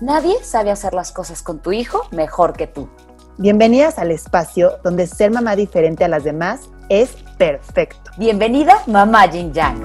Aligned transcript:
Nadie 0.00 0.36
sabe 0.44 0.70
hacer 0.70 0.94
las 0.94 1.10
cosas 1.10 1.42
con 1.42 1.60
tu 1.60 1.72
hijo 1.72 2.02
mejor 2.12 2.52
que 2.52 2.68
tú. 2.68 2.88
Bienvenidas 3.36 3.98
al 3.98 4.12
espacio 4.12 4.78
donde 4.84 5.08
ser 5.08 5.32
mamá 5.32 5.56
diferente 5.56 6.04
a 6.04 6.08
las 6.08 6.22
demás 6.22 6.70
es 6.88 7.16
perfecto. 7.36 8.12
Bienvenida, 8.16 8.80
mamá 8.86 9.28
Jin 9.28 9.52
Yang. 9.52 9.82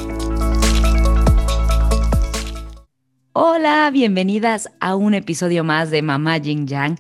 Hola, 3.33 3.89
bienvenidas 3.91 4.69
a 4.79 4.95
un 4.95 5.15
episodio 5.15 5.63
más 5.63 5.89
de 5.89 6.03
Mamá 6.03 6.39
Jing 6.39 6.67
Yang. 6.67 6.99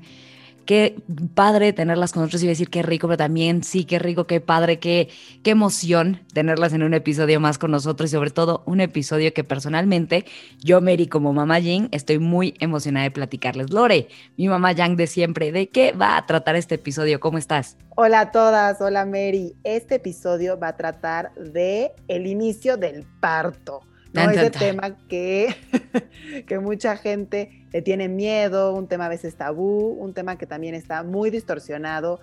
Qué 0.65 0.95
padre 1.35 1.73
tenerlas 1.73 2.13
con 2.13 2.21
nosotros, 2.21 2.43
a 2.43 2.47
decir 2.47 2.69
qué 2.69 2.83
rico, 2.83 3.07
pero 3.07 3.17
también 3.17 3.63
sí, 3.63 3.85
qué 3.85 3.99
rico, 3.99 4.27
qué 4.27 4.39
padre, 4.39 4.79
qué, 4.79 5.09
qué 5.43 5.51
emoción 5.51 6.21
tenerlas 6.33 6.73
en 6.73 6.83
un 6.83 6.93
episodio 6.93 7.39
más 7.39 7.57
con 7.57 7.71
nosotros 7.71 8.09
y 8.09 8.13
sobre 8.13 8.31
todo 8.31 8.63
un 8.65 8.79
episodio 8.79 9.33
que 9.33 9.43
personalmente 9.43 10.25
yo, 10.63 10.79
Mary, 10.81 11.07
como 11.07 11.33
Mamá 11.33 11.59
Jing, 11.59 11.89
estoy 11.91 12.19
muy 12.19 12.53
emocionada 12.59 13.03
de 13.03 13.11
platicarles. 13.11 13.71
Lore, 13.71 14.07
mi 14.37 14.47
mamá 14.47 14.71
Yang 14.71 14.95
de 14.95 15.07
siempre, 15.07 15.51
¿de 15.51 15.69
qué 15.69 15.91
va 15.91 16.17
a 16.17 16.25
tratar 16.25 16.55
este 16.55 16.75
episodio? 16.75 17.19
¿Cómo 17.19 17.37
estás? 17.37 17.77
Hola 17.95 18.21
a 18.21 18.31
todas, 18.31 18.81
hola 18.81 19.05
Mary. 19.05 19.55
Este 19.63 19.95
episodio 19.95 20.57
va 20.57 20.69
a 20.69 20.77
tratar 20.77 21.33
de 21.35 21.91
el 22.07 22.25
inicio 22.25 22.77
del 22.77 23.05
parto. 23.19 23.81
¿No? 24.13 24.29
Ese 24.29 24.49
tema 24.51 24.95
que, 25.07 25.55
que 26.47 26.59
mucha 26.59 26.97
gente 26.97 27.65
le 27.71 27.81
tiene 27.81 28.07
miedo, 28.07 28.73
un 28.73 28.87
tema 28.87 29.07
a 29.07 29.09
veces 29.09 29.35
tabú, 29.35 29.89
un 29.99 30.13
tema 30.13 30.37
que 30.37 30.45
también 30.45 30.75
está 30.75 31.03
muy 31.03 31.29
distorsionado 31.29 32.19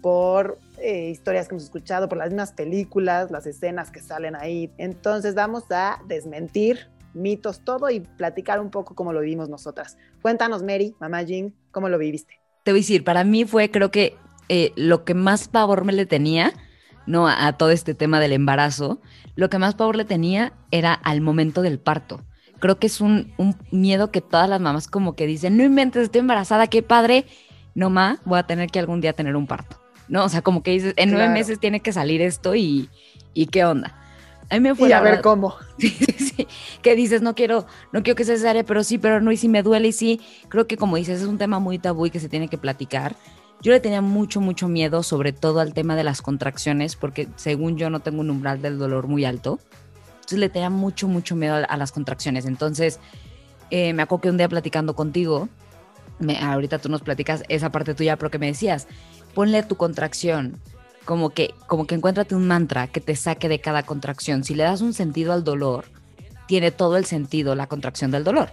por 0.00 0.58
eh, 0.78 1.10
historias 1.10 1.48
que 1.48 1.54
hemos 1.54 1.64
escuchado, 1.64 2.08
por 2.08 2.18
las 2.18 2.28
mismas 2.28 2.52
películas, 2.52 3.30
las 3.30 3.46
escenas 3.46 3.90
que 3.90 4.00
salen 4.00 4.34
ahí. 4.34 4.70
Entonces 4.78 5.34
vamos 5.34 5.64
a 5.70 6.00
desmentir 6.06 6.88
mitos, 7.14 7.60
todo 7.60 7.90
y 7.90 8.00
platicar 8.00 8.60
un 8.60 8.70
poco 8.70 8.94
cómo 8.94 9.12
lo 9.12 9.20
vivimos 9.20 9.48
nosotras. 9.48 9.96
Cuéntanos, 10.20 10.62
Mary, 10.62 10.94
mamá 10.98 11.22
Jean, 11.22 11.54
¿cómo 11.70 11.88
lo 11.88 11.98
viviste? 11.98 12.40
Te 12.64 12.72
voy 12.72 12.80
a 12.80 12.82
decir, 12.82 13.04
para 13.04 13.24
mí 13.24 13.44
fue 13.44 13.70
creo 13.70 13.90
que 13.90 14.16
eh, 14.48 14.72
lo 14.76 15.04
que 15.04 15.14
más 15.14 15.48
pavor 15.48 15.84
me 15.84 15.92
le 15.92 16.06
tenía, 16.06 16.52
¿no? 17.06 17.26
A, 17.28 17.46
a 17.46 17.52
todo 17.54 17.70
este 17.70 17.94
tema 17.94 18.20
del 18.20 18.32
embarazo, 18.32 19.00
lo 19.36 19.48
que 19.50 19.58
más 19.58 19.74
pavor 19.74 19.96
le 19.96 20.04
tenía 20.04 20.52
era 20.70 20.92
al 20.94 21.20
momento 21.20 21.62
del 21.62 21.78
parto. 21.78 22.20
Creo 22.58 22.78
que 22.78 22.86
es 22.86 23.00
un, 23.00 23.32
un 23.38 23.56
miedo 23.72 24.10
que 24.10 24.20
todas 24.20 24.48
las 24.48 24.60
mamás 24.60 24.86
como 24.86 25.14
que 25.16 25.26
dicen, 25.26 25.56
no 25.56 25.64
inventes, 25.64 26.04
estoy 26.04 26.20
embarazada, 26.20 26.66
qué 26.68 26.82
padre, 26.82 27.26
no 27.74 27.90
ma, 27.90 28.20
voy 28.24 28.38
a 28.38 28.44
tener 28.44 28.70
que 28.70 28.78
algún 28.78 29.00
día 29.00 29.14
tener 29.14 29.34
un 29.36 29.46
parto. 29.46 29.80
No, 30.08 30.24
o 30.24 30.28
sea, 30.28 30.42
como 30.42 30.62
que 30.62 30.72
dices, 30.72 30.94
en 30.96 31.10
nueve 31.10 31.24
Claro. 31.26 31.38
meses 31.38 31.58
tiene 31.58 31.80
que 31.80 31.92
salir 31.92 32.20
esto 32.22 32.54
y, 32.54 32.88
y 33.34 33.46
qué 33.46 33.64
onda. 33.64 33.98
A 34.50 34.54
mí 34.56 34.60
me 34.60 34.74
fue 34.74 34.90
Y 34.90 34.92
a 34.92 35.00
ver 35.00 35.12
verdad- 35.12 35.22
cómo. 35.22 35.54
Sí, 35.78 35.88
sí, 35.88 36.12
sí. 36.36 36.46
Que 36.82 36.94
dices, 36.94 37.22
no 37.22 37.34
quiero, 37.34 37.66
no 37.92 38.02
quiero 38.02 38.14
que 38.16 38.24
sea 38.24 38.36
cesárea, 38.36 38.62
pero 38.64 38.84
sí, 38.84 38.98
pero 38.98 39.20
no, 39.20 39.32
y 39.32 39.36
si 39.36 39.48
me 39.48 39.62
duele, 39.62 39.88
y 39.88 39.92
sí. 39.92 40.20
Creo 40.48 40.66
que 40.66 40.76
como 40.76 40.96
dices, 40.96 41.22
es 41.22 41.26
un 41.26 41.38
tema 41.38 41.58
muy 41.58 41.78
tabú 41.78 42.06
y 42.06 42.10
que 42.10 42.20
se 42.20 42.28
tiene 42.28 42.48
que 42.48 42.58
platicar. 42.58 43.16
Yo 43.62 43.70
le 43.70 43.78
tenía 43.78 44.00
mucho, 44.00 44.40
mucho 44.40 44.66
miedo, 44.66 45.04
sobre 45.04 45.32
todo 45.32 45.60
al 45.60 45.72
tema 45.72 45.94
de 45.94 46.02
las 46.02 46.20
contracciones, 46.20 46.96
porque 46.96 47.28
según 47.36 47.76
yo 47.76 47.90
no 47.90 48.00
tengo 48.00 48.20
un 48.20 48.30
umbral 48.30 48.60
del 48.60 48.76
dolor 48.76 49.06
muy 49.06 49.24
alto. 49.24 49.60
Entonces 50.14 50.40
le 50.40 50.48
tenía 50.48 50.68
mucho, 50.68 51.06
mucho 51.06 51.36
miedo 51.36 51.64
a, 51.68 51.76
las 51.76 51.92
contracciones. 51.92 52.44
Entonces, 52.44 52.98
eh, 53.70 53.92
me 53.92 54.02
acuerdo 54.02 54.30
un 54.30 54.36
día 54.36 54.48
platicando 54.48 54.96
contigo, 54.96 55.48
me- 56.18 56.38
ahorita 56.38 56.80
tú 56.80 56.88
nos 56.88 57.02
platicas 57.02 57.44
esa 57.48 57.70
parte 57.70 57.94
tuya, 57.94 58.16
pero 58.16 58.32
que 58.32 58.40
me 58.40 58.46
decías, 58.46 58.88
ponle 59.32 59.62
tu 59.62 59.76
contracción, 59.76 60.60
como 61.04 61.30
que, 61.30 61.54
como 61.68 61.86
que 61.86 61.94
encuéntrate 61.94 62.34
un 62.34 62.48
mantra 62.48 62.88
que 62.88 63.00
te 63.00 63.14
saque 63.14 63.48
de 63.48 63.60
cada 63.60 63.84
contracción. 63.84 64.42
Si 64.42 64.56
le 64.56 64.64
das 64.64 64.80
un 64.80 64.92
sentido 64.92 65.32
al 65.32 65.44
dolor, 65.44 65.84
tiene 66.48 66.72
todo 66.72 66.96
el 66.96 67.04
sentido 67.04 67.54
la 67.54 67.68
contracción 67.68 68.10
del 68.10 68.24
dolor. 68.24 68.50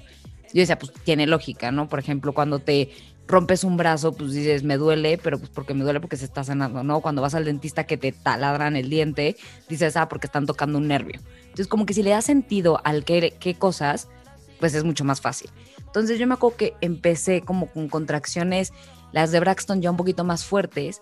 Yo 0.54 0.62
decía, 0.62 0.78
pues 0.78 0.92
tiene 1.04 1.26
lógica, 1.26 1.72
¿no? 1.72 1.90
Por 1.90 2.00
ejemplo, 2.00 2.34
cuando 2.34 2.60
te 2.60 2.92
rompes 3.30 3.64
un 3.64 3.78
brazo, 3.78 4.12
pues 4.12 4.34
dices, 4.34 4.64
me 4.64 4.78
duele, 4.78 5.20
pero 5.20 5.38
pues 5.38 5.52
porque 5.52 5.76
me 5.76 5.84
duele 5.84 6.02
porque 6.02 6.18
se 6.18 6.26
está 6.26 6.44
sanando, 6.44 6.84
¿no? 6.84 7.00
Cuando 7.00 7.22
vas 7.22 7.36
al 7.36 7.46
dentista 7.46 7.86
que 7.86 7.96
te 7.96 8.12
taladran 8.12 8.76
el 8.76 8.90
diente, 8.90 9.38
dices, 9.70 9.96
ah, 9.96 10.10
porque 10.10 10.26
están 10.26 10.48
tocando 10.48 10.80
un 10.80 10.88
nervio. 10.88 11.22
Entonces, 11.44 11.68
como 11.68 11.86
que 11.86 11.94
si 11.94 12.02
le 12.02 12.10
das 12.10 12.26
sentido 12.26 12.82
al 12.84 13.06
qué, 13.06 13.36
qué 13.40 13.54
cosas, 13.54 14.08
pues 14.60 14.74
es 14.74 14.84
mucho 14.84 15.06
más 15.06 15.22
fácil. 15.22 15.50
Entonces, 15.78 16.18
yo 16.18 16.26
me 16.26 16.34
acuerdo 16.34 16.58
que 16.58 16.74
empecé 16.82 17.42
como 17.42 17.68
con 17.68 17.88
contracciones, 17.88 18.74
las 19.12 19.32
de 19.32 19.40
Braxton 19.40 19.82
ya 19.82 19.92
un 19.92 19.98
poquito 19.98 20.24
más 20.24 20.44
fuertes, 20.44 21.02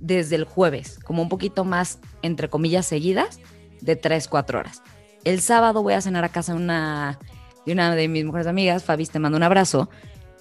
desde 0.00 0.36
el 0.36 0.44
jueves, 0.44 0.98
como 1.04 1.22
un 1.22 1.28
poquito 1.28 1.64
más, 1.64 2.00
entre 2.22 2.48
comillas, 2.48 2.86
seguidas, 2.86 3.38
de 3.80 3.94
3, 3.94 4.26
4 4.26 4.58
horas. 4.58 4.82
El 5.24 5.40
sábado 5.40 5.82
voy 5.82 5.94
a 5.94 6.00
cenar 6.00 6.24
a 6.24 6.28
casa 6.28 6.54
una, 6.54 7.18
de 7.66 7.72
una 7.72 7.94
de 7.94 8.08
mis 8.08 8.24
mejores 8.24 8.46
amigas, 8.48 8.84
Fabi, 8.84 9.06
te 9.06 9.18
mando 9.18 9.36
un 9.36 9.44
abrazo. 9.44 9.88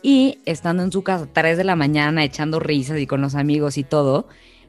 Y 0.01 0.39
estando 0.45 0.83
en 0.83 0.91
su 0.91 1.03
casa, 1.03 1.27
3 1.31 1.57
de 1.57 1.63
la 1.63 1.75
mañana, 1.75 2.23
echando 2.23 2.59
risas 2.59 2.99
y 2.99 3.07
con 3.07 3.21
los 3.21 3.35
amigos 3.35 3.77
y 3.77 3.83
todo, 3.83 4.27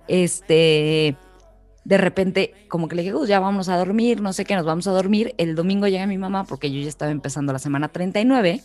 este, 0.08 1.16
de 1.84 1.98
repente, 1.98 2.54
como 2.68 2.88
que 2.88 2.96
le 2.96 3.02
dije, 3.02 3.14
"Gus, 3.14 3.28
ya 3.28 3.40
vamos 3.40 3.68
a 3.68 3.76
dormir, 3.76 4.20
no 4.20 4.32
sé 4.32 4.44
qué, 4.44 4.54
nos 4.56 4.64
vamos 4.64 4.86
a 4.86 4.92
dormir. 4.92 5.34
El 5.38 5.54
domingo 5.54 5.86
llega 5.86 6.06
mi 6.06 6.18
mamá 6.18 6.44
porque 6.44 6.70
yo 6.70 6.80
ya 6.80 6.88
estaba 6.88 7.10
empezando 7.10 7.52
la 7.52 7.58
semana 7.58 7.88
39 7.88 8.62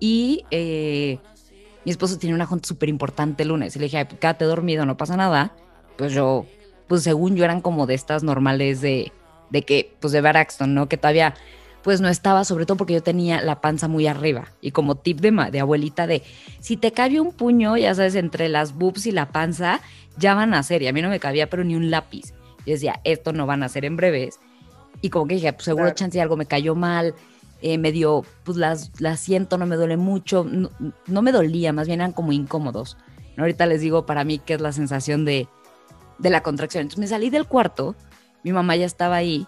y 0.00 0.44
eh, 0.50 1.18
mi 1.84 1.90
esposo 1.90 2.18
tiene 2.18 2.34
una 2.34 2.46
junta 2.46 2.66
súper 2.68 2.88
importante 2.88 3.42
el 3.42 3.50
lunes. 3.50 3.76
Y 3.76 3.78
le 3.78 3.84
dije, 3.84 3.98
"Ay, 3.98 4.04
pues, 4.06 4.18
quédate 4.18 4.44
dormido, 4.44 4.84
no 4.86 4.96
pasa 4.96 5.16
nada. 5.16 5.54
Pues 5.96 6.12
yo, 6.12 6.46
pues 6.88 7.02
según 7.02 7.36
yo 7.36 7.44
eran 7.44 7.60
como 7.60 7.86
de 7.86 7.94
estas 7.94 8.22
normales 8.22 8.80
de, 8.80 9.12
de 9.50 9.62
que, 9.62 9.94
pues 10.00 10.12
de 10.12 10.20
Braxton, 10.20 10.74
¿no? 10.74 10.88
Que 10.88 10.96
todavía, 10.96 11.34
pues 11.86 12.00
no 12.00 12.08
estaba, 12.08 12.42
sobre 12.42 12.66
todo 12.66 12.76
porque 12.78 12.94
yo 12.94 13.02
tenía 13.04 13.40
la 13.42 13.60
panza 13.60 13.86
muy 13.86 14.08
arriba. 14.08 14.48
Y 14.60 14.72
como 14.72 14.96
tip 14.96 15.20
de, 15.20 15.30
ma- 15.30 15.52
de 15.52 15.60
abuelita 15.60 16.08
de, 16.08 16.24
si 16.58 16.76
te 16.76 16.90
cabe 16.90 17.20
un 17.20 17.30
puño, 17.32 17.76
ya 17.76 17.94
sabes, 17.94 18.16
entre 18.16 18.48
las 18.48 18.74
boobs 18.74 19.06
y 19.06 19.12
la 19.12 19.28
panza, 19.28 19.78
ya 20.18 20.34
van 20.34 20.52
a 20.52 20.64
ser. 20.64 20.82
Y 20.82 20.88
a 20.88 20.92
mí 20.92 21.00
no 21.00 21.08
me 21.08 21.20
cabía, 21.20 21.48
pero 21.48 21.62
ni 21.62 21.76
un 21.76 21.92
lápiz. 21.92 22.32
Yo 22.66 22.72
decía, 22.72 22.98
esto 23.04 23.32
no 23.32 23.46
van 23.46 23.62
a 23.62 23.68
ser 23.68 23.84
en 23.84 23.94
breves. 23.94 24.40
Y 25.00 25.10
como 25.10 25.28
que 25.28 25.34
dije, 25.36 25.52
pues 25.52 25.64
seguro 25.64 25.84
Claro. 25.84 25.94
chance 25.94 26.20
algo 26.20 26.36
me 26.36 26.46
cayó 26.46 26.74
mal, 26.74 27.14
eh, 27.62 27.78
me 27.78 27.92
dio, 27.92 28.24
pues 28.42 28.58
las, 28.58 28.90
las 29.00 29.20
siento, 29.20 29.56
no 29.56 29.66
me 29.66 29.76
duele 29.76 29.96
mucho, 29.96 30.42
no, 30.42 30.70
no 31.06 31.22
me 31.22 31.30
dolía, 31.30 31.72
más 31.72 31.86
bien 31.86 32.00
eran 32.00 32.10
como 32.10 32.32
incómodos. 32.32 32.96
¿no? 33.36 33.44
Ahorita 33.44 33.64
les 33.66 33.80
digo 33.80 34.06
para 34.06 34.24
mí 34.24 34.40
qué 34.44 34.54
es 34.54 34.60
la 34.60 34.72
sensación 34.72 35.24
de, 35.24 35.46
de 36.18 36.30
la 36.30 36.42
contracción. 36.42 36.82
Entonces 36.82 36.98
me 36.98 37.06
salí 37.06 37.30
del 37.30 37.46
cuarto, 37.46 37.94
mi 38.42 38.52
mamá 38.52 38.74
ya 38.74 38.86
estaba 38.86 39.14
ahí 39.14 39.46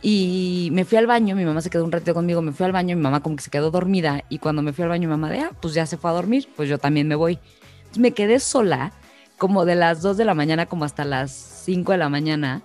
y 0.00 0.68
me 0.72 0.84
fui 0.84 0.96
al 0.98 1.06
baño, 1.06 1.34
mi 1.34 1.44
mamá 1.44 1.60
se 1.60 1.70
quedó 1.70 1.84
un 1.84 1.92
ratito 1.92 2.14
conmigo, 2.14 2.40
me 2.40 2.52
fui 2.52 2.64
al 2.64 2.72
baño, 2.72 2.96
mi 2.96 3.02
mamá 3.02 3.20
como 3.20 3.36
que 3.36 3.42
se 3.42 3.50
quedó 3.50 3.70
dormida 3.70 4.24
y 4.28 4.38
cuando 4.38 4.62
me 4.62 4.72
fui 4.72 4.84
al 4.84 4.90
baño 4.90 5.08
mi 5.08 5.12
mamá 5.12 5.30
de, 5.30 5.40
ah, 5.40 5.52
pues 5.60 5.74
ya 5.74 5.86
se 5.86 5.96
fue 5.96 6.10
a 6.10 6.14
dormir, 6.14 6.48
pues 6.56 6.68
yo 6.68 6.78
también 6.78 7.08
me 7.08 7.16
voy. 7.16 7.38
Entonces 7.78 7.98
me 7.98 8.12
quedé 8.12 8.38
sola 8.38 8.92
como 9.38 9.64
de 9.64 9.74
las 9.74 10.02
2 10.02 10.16
de 10.16 10.24
la 10.24 10.34
mañana 10.34 10.66
como 10.66 10.84
hasta 10.84 11.04
las 11.04 11.32
5 11.32 11.92
de 11.92 11.98
la 11.98 12.08
mañana 12.08 12.62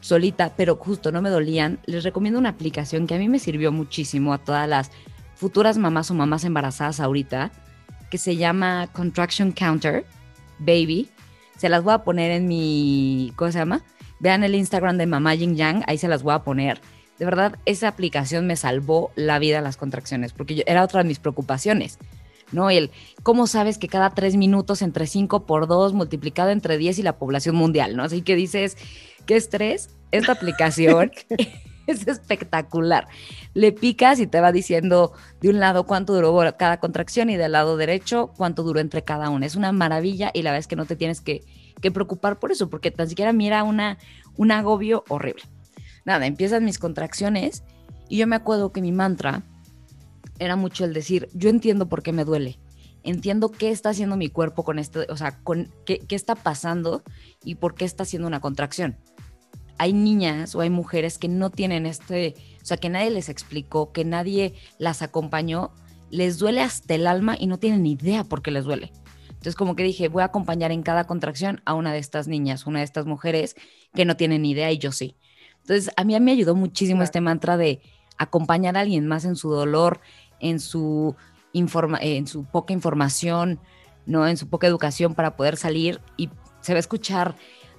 solita, 0.00 0.52
pero 0.56 0.76
justo 0.76 1.12
no 1.12 1.22
me 1.22 1.30
dolían. 1.30 1.78
Les 1.86 2.04
recomiendo 2.04 2.38
una 2.38 2.50
aplicación 2.50 3.06
que 3.06 3.14
a 3.14 3.18
mí 3.18 3.28
me 3.28 3.38
sirvió 3.38 3.72
muchísimo 3.72 4.32
a 4.32 4.38
todas 4.38 4.68
las 4.68 4.90
futuras 5.36 5.78
mamás 5.78 6.10
o 6.10 6.14
mamás 6.14 6.44
embarazadas 6.44 7.00
ahorita, 7.00 7.50
que 8.10 8.18
se 8.18 8.36
llama 8.36 8.88
Contraction 8.92 9.52
Counter 9.52 10.04
Baby. 10.58 11.08
Se 11.56 11.68
las 11.68 11.82
voy 11.82 11.94
a 11.94 12.04
poner 12.04 12.30
en 12.32 12.48
mi, 12.48 13.32
¿cómo 13.36 13.52
se 13.52 13.58
llama? 13.58 13.82
Vean 14.20 14.44
el 14.44 14.54
Instagram 14.54 14.96
de 14.98 15.06
Mamá 15.06 15.34
Jing 15.36 15.56
Yang, 15.56 15.82
ahí 15.86 15.98
se 15.98 16.08
las 16.08 16.22
voy 16.22 16.34
a 16.34 16.40
poner. 16.44 16.80
De 17.18 17.24
verdad, 17.24 17.58
esa 17.66 17.88
aplicación 17.88 18.46
me 18.46 18.56
salvó 18.56 19.10
la 19.16 19.38
vida 19.38 19.60
las 19.60 19.76
contracciones, 19.76 20.32
porque 20.32 20.54
yo- 20.54 20.62
era 20.66 20.84
otra 20.84 21.02
de 21.02 21.08
mis 21.08 21.18
preocupaciones. 21.18 21.98
¿no? 22.52 22.68
El 22.70 22.90
cómo 23.22 23.46
sabes 23.46 23.78
que 23.78 23.86
cada 23.88 24.10
tres 24.10 24.36
minutos 24.36 24.82
entre 24.82 25.06
5 25.06 25.46
por 25.46 25.68
2 25.68 25.92
multiplicado 25.92 26.50
entre 26.50 26.78
10 26.78 26.98
y 26.98 27.02
la 27.02 27.16
población 27.16 27.54
mundial, 27.54 27.96
¿no? 27.96 28.02
Así 28.02 28.22
que 28.22 28.34
dices, 28.34 28.76
qué 29.24 29.36
estrés, 29.36 29.90
esta 30.10 30.32
aplicación 30.32 31.12
es 31.86 32.08
espectacular. 32.08 33.06
Le 33.54 33.72
picas 33.72 34.18
y 34.20 34.26
te 34.26 34.40
va 34.40 34.52
diciendo 34.52 35.12
de 35.40 35.48
un 35.50 35.60
lado 35.60 35.84
cuánto 35.86 36.12
duró 36.12 36.36
cada 36.56 36.80
contracción 36.80 37.30
y 37.30 37.36
del 37.36 37.52
lado 37.52 37.76
derecho 37.76 38.32
cuánto 38.36 38.62
duró 38.62 38.80
entre 38.80 39.02
cada 39.04 39.30
una. 39.30 39.46
Es 39.46 39.56
una 39.56 39.72
maravilla 39.72 40.30
y 40.34 40.42
la 40.42 40.50
verdad 40.50 40.60
es 40.60 40.66
que 40.66 40.76
no 40.76 40.86
te 40.86 40.96
tienes 40.96 41.20
que, 41.20 41.42
que 41.80 41.90
preocupar 41.90 42.38
por 42.38 42.52
eso, 42.52 42.70
porque 42.70 42.90
tan 42.90 43.08
siquiera 43.08 43.32
mira 43.32 43.64
una, 43.64 43.98
un 44.36 44.50
agobio 44.50 45.04
horrible. 45.08 45.42
Nada, 46.04 46.26
empiezan 46.26 46.64
mis 46.64 46.78
contracciones 46.78 47.64
y 48.08 48.18
yo 48.18 48.26
me 48.26 48.36
acuerdo 48.36 48.72
que 48.72 48.82
mi 48.82 48.92
mantra 48.92 49.42
era 50.38 50.56
mucho 50.56 50.84
el 50.84 50.94
decir, 50.94 51.28
yo 51.34 51.50
entiendo 51.50 51.88
por 51.88 52.02
qué 52.02 52.12
me 52.12 52.24
duele 52.24 52.58
entiendo 53.02 53.50
qué 53.50 53.70
está 53.70 53.90
haciendo 53.90 54.16
mi 54.16 54.28
cuerpo 54.28 54.64
con 54.64 54.78
esto, 54.78 55.00
o 55.08 55.16
sea, 55.16 55.38
con 55.42 55.70
qué, 55.84 55.98
qué 56.00 56.16
está 56.16 56.34
pasando 56.34 57.02
y 57.44 57.56
por 57.56 57.74
qué 57.74 57.84
está 57.84 58.02
haciendo 58.02 58.28
una 58.28 58.40
contracción. 58.40 58.96
Hay 59.78 59.92
niñas 59.92 60.54
o 60.54 60.60
hay 60.60 60.70
mujeres 60.70 61.18
que 61.18 61.28
no 61.28 61.50
tienen 61.50 61.86
este, 61.86 62.34
o 62.62 62.66
sea, 62.66 62.76
que 62.76 62.90
nadie 62.90 63.10
les 63.10 63.28
explicó, 63.28 63.92
que 63.92 64.04
nadie 64.04 64.54
las 64.78 65.02
acompañó, 65.02 65.72
les 66.10 66.38
duele 66.38 66.60
hasta 66.60 66.94
el 66.94 67.06
alma 67.06 67.36
y 67.38 67.46
no 67.46 67.58
tienen 67.58 67.86
idea 67.86 68.24
por 68.24 68.42
qué 68.42 68.50
les 68.50 68.64
duele. 68.64 68.92
Entonces, 69.40 69.54
como 69.54 69.74
que 69.74 69.82
dije, 69.82 70.08
voy 70.08 70.20
a 70.20 70.26
acompañar 70.26 70.70
en 70.70 70.82
cada 70.82 71.04
contracción 71.04 71.62
a 71.64 71.72
una 71.72 71.94
de 71.94 71.98
estas 71.98 72.28
niñas, 72.28 72.66
una 72.66 72.80
de 72.80 72.84
estas 72.84 73.06
mujeres 73.06 73.56
que 73.94 74.04
no 74.04 74.14
tienen 74.14 74.44
idea 74.44 74.70
y 74.70 74.76
yo 74.76 74.92
sí. 74.92 75.16
Entonces, 75.62 75.90
a 75.96 76.04
mí 76.04 76.20
me 76.20 76.32
ayudó 76.32 76.54
muchísimo 76.54 77.02
este 77.02 77.22
mantra 77.22 77.56
de 77.56 77.80
acompañar 78.18 78.76
a 78.76 78.80
alguien 78.80 79.06
más 79.06 79.24
en 79.24 79.36
su 79.36 79.50
dolor, 79.50 80.00
en 80.40 80.60
su, 80.60 81.16
informa 81.54 81.98
en 82.02 82.26
su 82.26 82.44
poca 82.44 82.74
información, 82.74 83.60
¿no? 84.04 84.28
En 84.28 84.36
su 84.36 84.46
poca 84.46 84.66
educación 84.66 85.14
para 85.14 85.36
poder 85.36 85.56
salir 85.56 86.02
y 86.18 86.28
se 86.60 86.74
va 86.74 86.76
a 86.76 86.80
escuchar, 86.80 87.34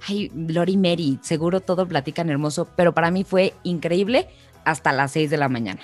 ay, 0.08 0.32
Lori 0.34 0.76
Mary, 0.76 1.20
seguro 1.22 1.60
todo 1.60 1.86
platican 1.86 2.28
hermoso, 2.28 2.66
pero 2.74 2.92
para 2.92 3.12
mí 3.12 3.22
fue 3.22 3.54
increíble 3.62 4.26
hasta 4.64 4.90
las 4.90 5.12
6 5.12 5.30
de 5.30 5.36
la 5.36 5.48
mañana. 5.48 5.82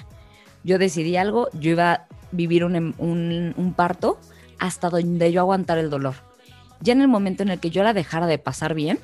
Yo 0.65 0.77
decidí 0.79 1.17
algo, 1.17 1.49
yo 1.53 1.71
iba 1.71 1.93
a 1.93 2.07
vivir 2.33 2.65
un, 2.65 2.97
un, 2.99 3.55
un 3.57 3.75
parto 3.75 4.19
hasta 4.59 4.91
donde 4.91 5.33
yo 5.33 5.41
aguantar 5.41 5.79
el 5.79 5.91
dolor. 5.91 6.15
Ya 6.81 6.93
en 6.93 7.01
el 7.01 7.09
momento 7.09 7.43
en 7.43 7.51
el 7.51 7.61
que 7.61 7.71
yo 7.71 7.83
la 7.83 7.93
dejara 7.93 8.27
de 8.27 8.39
pasar 8.39 8.75
bien, 8.75 8.99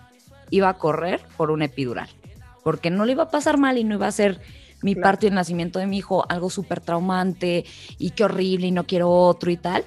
iba 0.51 0.69
a 0.69 0.75
correr 0.75 1.21
por 1.37 1.51
un 1.51 1.62
epidural, 1.62 2.09
porque 2.62 2.91
no 2.91 3.05
le 3.05 3.12
iba 3.12 3.25
a 3.25 3.31
pasar 3.31 3.59
mal 3.59 3.79
y 3.79 3.85
no 3.85 3.95
iba 3.95 4.06
a 4.06 4.12
ser 4.12 4.41
mi 4.83 4.95
parto 4.95 5.25
y 5.25 5.31
el 5.31 5.35
nacimiento 5.35 5.79
de 5.79 5.87
mi 5.87 5.97
hijo 5.99 6.27
algo 6.29 6.51
súper 6.51 6.81
traumante 6.81 7.65
y 7.99 8.11
qué 8.11 8.25
horrible 8.25 8.67
y 8.67 8.71
no 8.71 8.85
quiero 8.85 9.11
otro 9.11 9.51
y 9.51 9.56
tal. 9.56 9.85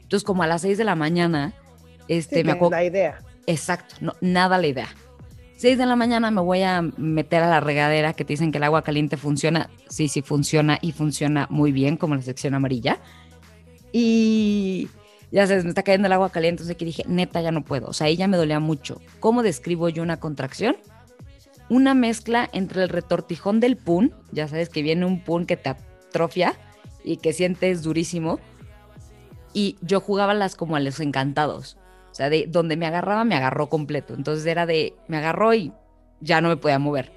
Entonces, 0.00 0.24
como 0.24 0.42
a 0.42 0.46
las 0.46 0.62
6 0.62 0.78
de 0.78 0.84
la 0.84 0.94
mañana, 0.94 1.54
este, 2.06 2.44
me 2.44 2.52
acuerdo. 2.52 2.70
La 2.70 2.84
idea. 2.84 3.18
Exacto, 3.46 3.96
no, 4.00 4.14
nada 4.20 4.56
la 4.58 4.66
idea. 4.68 4.88
6 5.56 5.76
de 5.76 5.86
la 5.86 5.96
mañana 5.96 6.30
me 6.30 6.40
voy 6.40 6.62
a 6.62 6.82
meter 6.96 7.42
a 7.42 7.50
la 7.50 7.58
regadera 7.58 8.12
que 8.12 8.24
te 8.24 8.34
dicen 8.34 8.52
que 8.52 8.58
el 8.58 8.64
agua 8.64 8.82
caliente 8.82 9.16
funciona. 9.16 9.68
Sí, 9.88 10.08
sí 10.08 10.22
funciona 10.22 10.78
y 10.80 10.92
funciona 10.92 11.48
muy 11.50 11.72
bien, 11.72 11.96
como 11.96 12.14
la 12.14 12.22
sección 12.22 12.54
amarilla. 12.54 13.00
Y 13.92 14.88
ya 15.30 15.46
sabes, 15.46 15.64
me 15.64 15.70
está 15.70 15.82
cayendo 15.82 16.06
el 16.06 16.12
agua 16.12 16.30
caliente, 16.30 16.62
entonces 16.62 16.76
que 16.76 16.84
dije, 16.84 17.04
neta, 17.06 17.40
ya 17.40 17.52
no 17.52 17.64
puedo. 17.64 17.88
O 17.88 17.92
sea, 17.92 18.08
ella 18.08 18.28
me 18.28 18.36
dolía 18.36 18.60
mucho. 18.60 19.00
¿Cómo 19.20 19.42
describo 19.42 19.88
yo 19.88 20.02
una 20.02 20.18
contracción? 20.18 20.76
Una 21.68 21.94
mezcla 21.94 22.48
entre 22.52 22.82
el 22.82 22.88
retortijón 22.88 23.60
del 23.60 23.76
pun, 23.76 24.14
ya 24.32 24.48
sabes 24.48 24.70
que 24.70 24.82
viene 24.82 25.04
un 25.04 25.22
pun 25.22 25.44
que 25.44 25.56
te 25.56 25.68
atrofia 25.68 26.54
y 27.04 27.18
que 27.18 27.32
sientes 27.32 27.82
durísimo. 27.82 28.40
Y 29.52 29.76
yo 29.82 30.00
jugaba 30.00 30.32
las 30.34 30.54
como 30.54 30.76
a 30.76 30.80
los 30.80 31.00
encantados. 31.00 31.76
O 32.10 32.14
sea, 32.14 32.30
de 32.30 32.46
donde 32.48 32.76
me 32.76 32.86
agarraba, 32.86 33.24
me 33.24 33.36
agarró 33.36 33.68
completo. 33.68 34.14
Entonces 34.14 34.46
era 34.46 34.64
de, 34.64 34.94
me 35.08 35.18
agarró 35.18 35.52
y 35.52 35.72
ya 36.20 36.40
no 36.40 36.48
me 36.48 36.56
podía 36.56 36.78
mover. 36.78 37.12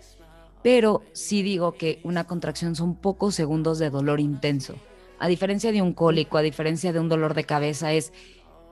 Pero 0.64 1.02
sí 1.14 1.44
digo 1.44 1.74
que 1.74 2.02
una 2.04 2.26
contracción 2.26 2.76
son 2.76 2.96
pocos 2.96 3.36
segundos 3.36 3.80
de 3.80 3.90
dolor 3.90 4.20
intenso 4.20 4.76
a 5.22 5.28
diferencia 5.28 5.72
de 5.72 5.84
un 5.84 5.94
cólico, 5.94 6.38
a 6.38 6.42
diferencia 6.42 6.92
de 6.92 7.00
un 7.00 7.08
dolor 7.08 7.36
de 7.36 7.44
cabeza, 7.44 7.94
es 7.94 8.12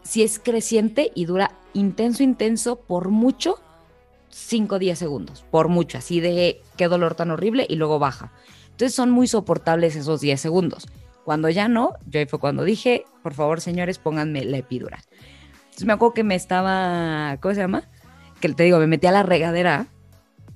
si 0.01 0.23
es 0.23 0.39
creciente 0.39 1.11
y 1.13 1.25
dura 1.25 1.51
intenso, 1.73 2.23
intenso, 2.23 2.79
por 2.79 3.09
mucho, 3.09 3.59
5 4.29 4.75
o 4.75 4.79
10 4.79 4.97
segundos, 4.97 5.45
por 5.51 5.67
mucho, 5.67 5.99
así 5.99 6.19
de 6.19 6.61
qué 6.75 6.87
dolor 6.87 7.13
tan 7.13 7.29
horrible 7.29 7.67
y 7.69 7.75
luego 7.75 7.99
baja. 7.99 8.31
Entonces 8.71 8.95
son 8.95 9.11
muy 9.11 9.27
soportables 9.27 9.95
esos 9.95 10.21
10 10.21 10.41
segundos. 10.41 10.87
Cuando 11.23 11.49
ya 11.49 11.67
no, 11.67 11.93
yo 12.07 12.19
ahí 12.19 12.25
fue 12.25 12.39
cuando 12.39 12.63
dije, 12.63 13.05
por 13.21 13.35
favor 13.35 13.61
señores, 13.61 13.99
pónganme 13.99 14.43
la 14.43 14.57
epidural. 14.57 15.01
Entonces 15.65 15.85
me 15.85 15.93
acuerdo 15.93 16.15
que 16.15 16.23
me 16.23 16.33
estaba, 16.33 17.37
¿cómo 17.41 17.53
se 17.53 17.61
llama? 17.61 17.87
Que 18.39 18.49
te 18.49 18.63
digo, 18.63 18.79
me 18.79 18.87
metí 18.87 19.05
a 19.05 19.11
la 19.11 19.21
regadera 19.21 19.85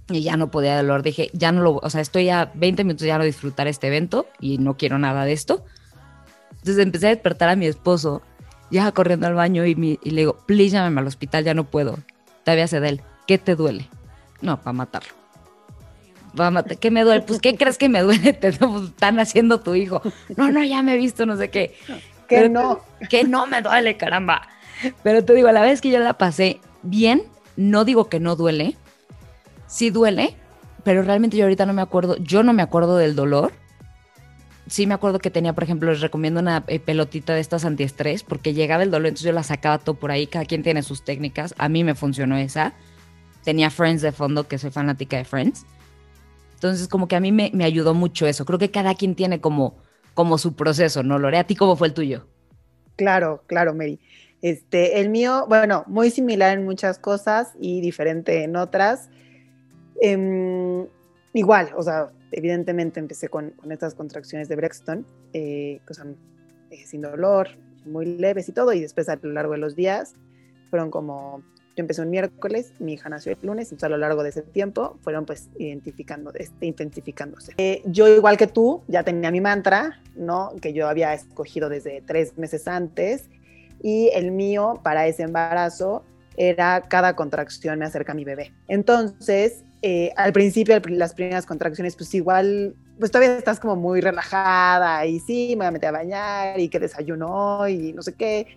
y 0.10 0.24
ya 0.24 0.38
no 0.38 0.50
podía 0.50 0.76
dolor. 0.76 1.04
Dije, 1.04 1.30
ya 1.34 1.52
no 1.52 1.62
lo, 1.62 1.76
o 1.76 1.90
sea, 1.92 2.02
estoy 2.02 2.30
a 2.30 2.52
20 2.56 2.84
minutos 2.84 3.06
ya 3.06 3.20
no 3.20 3.24
disfrutar 3.24 3.68
este 3.68 3.88
evento 3.88 4.26
y 4.40 4.58
no 4.58 4.76
quiero 4.76 4.98
nada 4.98 5.26
de 5.26 5.34
esto. 5.34 5.66
Entonces 6.64 6.82
empecé 6.82 7.08
a 7.08 7.10
despertar 7.10 7.50
a 7.50 7.58
mi 7.58 7.66
esposo, 7.66 8.22
ya 8.72 8.90
corriendo 8.94 9.28
al 9.28 9.34
baño 9.34 9.66
y, 9.66 9.76
le 9.76 10.00
digo, 10.02 10.38
please 10.46 10.70
llámame 10.70 11.02
al 11.02 11.08
hospital, 11.08 11.44
ya 11.44 11.54
no 11.54 11.66
puedo. 11.66 12.00
Todavía 12.46 12.70
se 12.70 12.80
de 12.80 12.88
él, 12.88 13.02
¿qué 13.28 13.38
te 13.38 13.56
duele? 13.56 13.90
No, 14.40 14.62
para 14.62 14.72
matarlo. 14.72 15.10
Va 16.40 16.48
a 16.48 16.52
matar. 16.52 16.78
¿Qué 16.78 16.90
me 16.90 17.04
duele? 17.04 17.22
Pues, 17.22 17.42
¿qué 17.42 17.58
crees 17.58 17.78
que 17.78 17.90
me 17.90 18.02
duele? 18.02 18.32
Te 18.42 18.48
están 18.48 19.20
haciendo 19.20 19.60
tu 19.60 19.76
hijo. 19.76 20.02
No, 20.38 20.54
no, 20.54 20.64
ya 20.64 20.82
me 20.84 20.94
he 20.94 20.98
visto, 20.98 21.26
no 21.26 21.36
sé 21.36 21.50
qué. 21.50 21.76
Que 22.30 22.48
no. 22.48 22.80
Que 23.10 23.26
no 23.26 23.46
me 23.46 23.62
duele, 23.62 23.98
caramba. 23.98 24.48
Pero 25.04 25.26
te 25.26 25.34
digo, 25.34 25.50
a 25.50 25.52
la 25.52 25.62
vez 25.62 25.82
que 25.82 25.92
yo 25.92 26.00
la 26.00 26.18
pasé 26.18 26.62
bien, 26.82 27.24
no 27.58 27.84
digo 27.84 28.08
que 28.08 28.22
no 28.22 28.38
duele. 28.38 28.78
Sí 29.68 29.90
duele, 29.90 30.38
pero 30.86 31.04
realmente 31.04 31.36
yo 31.36 31.44
ahorita 31.44 31.66
no 31.66 31.74
me 31.74 31.82
acuerdo, 31.82 32.16
yo 32.20 32.42
no 32.42 32.54
me 32.54 32.62
acuerdo 32.62 32.96
del 32.96 33.18
dolor 33.18 33.52
sí 34.68 34.88
me 34.88 34.94
acuerdo 34.94 35.20
que 35.20 35.30
tenía, 35.30 35.54
por 35.54 35.64
ejemplo, 35.64 35.92
les 35.92 36.02
recomiendo 36.02 36.40
una 36.40 36.64
eh, 36.68 36.80
pelotita 36.80 37.34
de 37.34 37.42
estas 37.42 37.66
antiestrés, 37.66 38.24
porque 38.24 38.54
llegaba 38.54 38.84
el 38.84 38.92
dolor, 38.92 39.08
entonces 39.08 39.26
yo 39.26 39.32
la 39.32 39.44
sacaba 39.44 39.78
todo 39.78 39.96
por 39.96 40.12
ahí, 40.12 40.28
cada 40.28 40.46
quien 40.46 40.64
tiene 40.64 40.84
sus 40.84 41.04
técnicas, 41.04 41.54
a 41.58 41.70
mí 41.70 41.84
me 41.84 41.96
funcionó 41.96 42.38
esa. 42.38 42.74
Tenía 43.44 43.70
Friends 43.70 44.02
de 44.02 44.12
fondo, 44.12 44.48
que 44.48 44.58
soy 44.58 44.72
fanática 44.72 45.18
de 45.18 45.26
Friends. 45.26 45.66
Entonces, 46.56 46.88
como 46.88 47.10
que 47.10 47.18
a 47.18 47.20
mí 47.20 47.34
me, 47.34 47.52
me 47.54 47.66
ayudó 47.66 47.94
mucho 47.94 48.26
eso. 48.26 48.46
Creo 48.46 48.58
que 48.58 48.72
cada 48.72 48.96
quien 48.96 49.16
tiene 49.16 49.42
como, 49.42 49.76
como 50.14 50.38
su 50.38 50.56
proceso, 50.56 51.04
¿no, 51.04 51.20
Lore? 51.20 51.38
¿A 51.38 51.44
ti 51.44 51.56
cómo 51.56 51.76
fue 51.76 51.88
el 51.88 51.94
tuyo? 51.94 52.28
Claro, 52.96 53.44
claro, 53.48 53.74
Mary. 53.74 54.00
Este, 54.42 55.02
el 55.02 55.10
mío, 55.10 55.46
bueno, 55.50 55.84
muy 55.88 56.10
similar 56.10 56.58
en 56.58 56.64
muchas 56.64 57.00
cosas 57.00 57.54
y 57.60 57.82
diferente 57.82 58.44
en 58.44 58.56
otras. 58.56 59.10
Em, 60.02 60.86
igual, 61.34 61.72
o 61.76 61.82
sea, 61.82 62.12
evidentemente 62.32 63.00
empecé 63.00 63.30
con, 63.30 63.54
estas 63.70 63.96
contracciones 63.96 64.48
de 64.50 64.56
Brexton, 64.56 65.06
eh, 65.34 65.82
que 65.86 65.94
son 65.94 66.18
eh, 66.70 66.86
sin 66.86 67.02
dolor, 67.02 67.50
muy 67.86 68.06
leves 68.06 68.50
y 68.50 68.52
todo, 68.52 68.74
y 68.74 68.82
después 68.82 69.10
a 69.10 69.18
lo 69.22 69.32
largo 69.32 69.54
de 69.54 69.60
los 69.60 69.76
días 69.76 70.16
fueron 70.70 70.90
como, 70.90 71.44
yo 71.76 71.82
empecé 71.82 72.02
un 72.02 72.10
miércoles, 72.10 72.74
mi 72.80 72.94
hija 72.94 73.10
nació 73.10 73.34
el 73.34 73.40
lunes, 73.42 73.68
entonces 73.68 73.84
a 73.84 73.90
lo 73.90 73.98
largo 73.98 74.24
de 74.24 74.30
ese 74.30 74.42
tiempo 74.42 74.98
fueron 75.02 75.26
pues 75.26 75.50
identificando, 75.58 76.34
este, 76.34 76.66
intensificándose. 76.66 77.54
Eh, 77.58 77.82
yo 77.86 78.08
igual 78.08 78.38
que 78.38 78.48
tú, 78.48 78.84
ya 78.88 79.04
tenía 79.04 79.32
mi 79.32 79.42
mantra, 79.42 80.02
¿no? 80.16 80.54
Que 80.62 80.74
yo 80.74 80.88
había 80.88 81.14
escogido 81.14 81.70
desde 81.70 82.02
tres 82.02 82.38
meses 82.38 82.68
antes, 82.68 83.30
y 83.82 84.10
el 84.14 84.32
mío 84.32 84.80
para 84.82 85.06
ese 85.08 85.24
embarazo 85.24 86.04
era 86.38 86.82
cada 86.82 87.16
contracción 87.16 87.78
me 87.78 87.86
acerca 87.86 88.14
a 88.14 88.16
mi 88.16 88.24
bebé. 88.24 88.54
Entonces, 88.68 89.64
eh, 89.86 90.14
al 90.16 90.32
principio, 90.32 90.80
las 90.88 91.14
primeras 91.14 91.46
contracciones, 91.46 91.98
pues 91.98 92.14
igual, 92.14 92.74
pues 92.98 93.12
todavía 93.12 93.38
estás 93.38 93.60
como 93.60 93.76
muy 93.76 94.00
relajada 94.00 95.06
y 95.06 95.20
sí, 95.20 95.50
me 95.50 95.58
voy 95.58 95.66
a 95.66 95.72
meter 95.72 95.90
a 95.90 95.92
bañar 95.92 96.58
y 96.58 96.70
que 96.70 96.80
desayuno 96.80 97.68
y 97.68 97.92
no 97.92 98.02
sé 98.02 98.14
qué. 98.14 98.48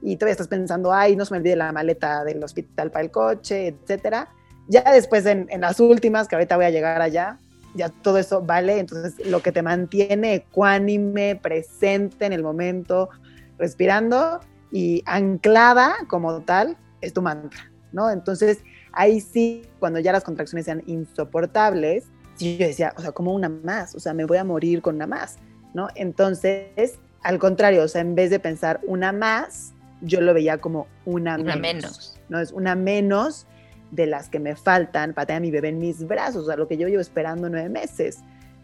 Y 0.00 0.16
todavía 0.16 0.32
estás 0.32 0.48
pensando, 0.48 0.90
ay, 0.90 1.16
no 1.16 1.26
se 1.26 1.34
me 1.34 1.38
olvide 1.38 1.54
la 1.54 1.70
maleta 1.70 2.24
del 2.24 2.42
hospital 2.42 2.90
para 2.90 3.04
el 3.04 3.10
coche, 3.10 3.66
etcétera. 3.66 4.30
Ya 4.68 4.82
después, 4.90 5.26
en, 5.26 5.48
en 5.50 5.60
las 5.60 5.80
últimas, 5.80 6.28
que 6.28 6.36
ahorita 6.36 6.56
voy 6.56 6.64
a 6.64 6.70
llegar 6.70 7.02
allá, 7.02 7.36
ya 7.74 7.90
todo 7.90 8.16
eso 8.16 8.40
vale. 8.40 8.78
Entonces, 8.78 9.14
lo 9.26 9.42
que 9.42 9.52
te 9.52 9.60
mantiene 9.60 10.32
ecuánime, 10.32 11.36
presente 11.36 12.24
en 12.24 12.32
el 12.32 12.42
momento, 12.42 13.10
respirando 13.58 14.40
y 14.72 15.02
anclada 15.04 15.94
como 16.08 16.40
tal, 16.40 16.78
es 17.02 17.12
tu 17.12 17.20
mantra, 17.20 17.70
¿no? 17.92 18.10
Entonces, 18.10 18.60
Ahí 18.92 19.20
sí, 19.20 19.62
cuando 19.78 19.98
ya 20.00 20.12
las 20.12 20.24
contracciones 20.24 20.64
sean 20.64 20.82
insoportables, 20.86 22.04
yo 22.38 22.66
decía, 22.66 22.94
o 22.96 23.02
sea, 23.02 23.12
como 23.12 23.32
una 23.32 23.48
más, 23.48 23.94
o 23.94 24.00
sea, 24.00 24.14
me 24.14 24.24
voy 24.24 24.38
a 24.38 24.44
morir 24.44 24.80
con 24.82 24.96
una 24.96 25.06
más, 25.06 25.36
¿no? 25.74 25.88
Entonces, 25.94 26.98
al 27.22 27.38
contrario, 27.38 27.82
o 27.82 27.88
sea, 27.88 28.00
en 28.00 28.14
vez 28.14 28.30
de 28.30 28.40
pensar 28.40 28.80
una 28.86 29.12
más, 29.12 29.74
yo 30.00 30.20
lo 30.20 30.32
veía 30.32 30.58
como 30.58 30.86
una, 31.04 31.36
menos, 31.36 32.18
¿no? 32.28 32.40
Es 32.40 32.52
una 32.52 32.74
menos 32.74 33.46
de 33.90 34.06
las 34.06 34.28
que 34.28 34.38
me 34.38 34.56
faltan 34.56 35.12
para 35.12 35.26
tener 35.26 35.38
a 35.38 35.40
mi 35.40 35.50
bebé 35.50 35.68
en 35.68 35.78
mis 35.78 36.06
brazos, 36.06 36.44
o 36.44 36.46
sea, 36.46 36.56
lo 36.56 36.66
que 36.66 36.76
yo 36.76 36.88
llevo 36.88 37.02
esperando 37.02 37.50
nueve 37.50 37.68
meses, 37.68 38.20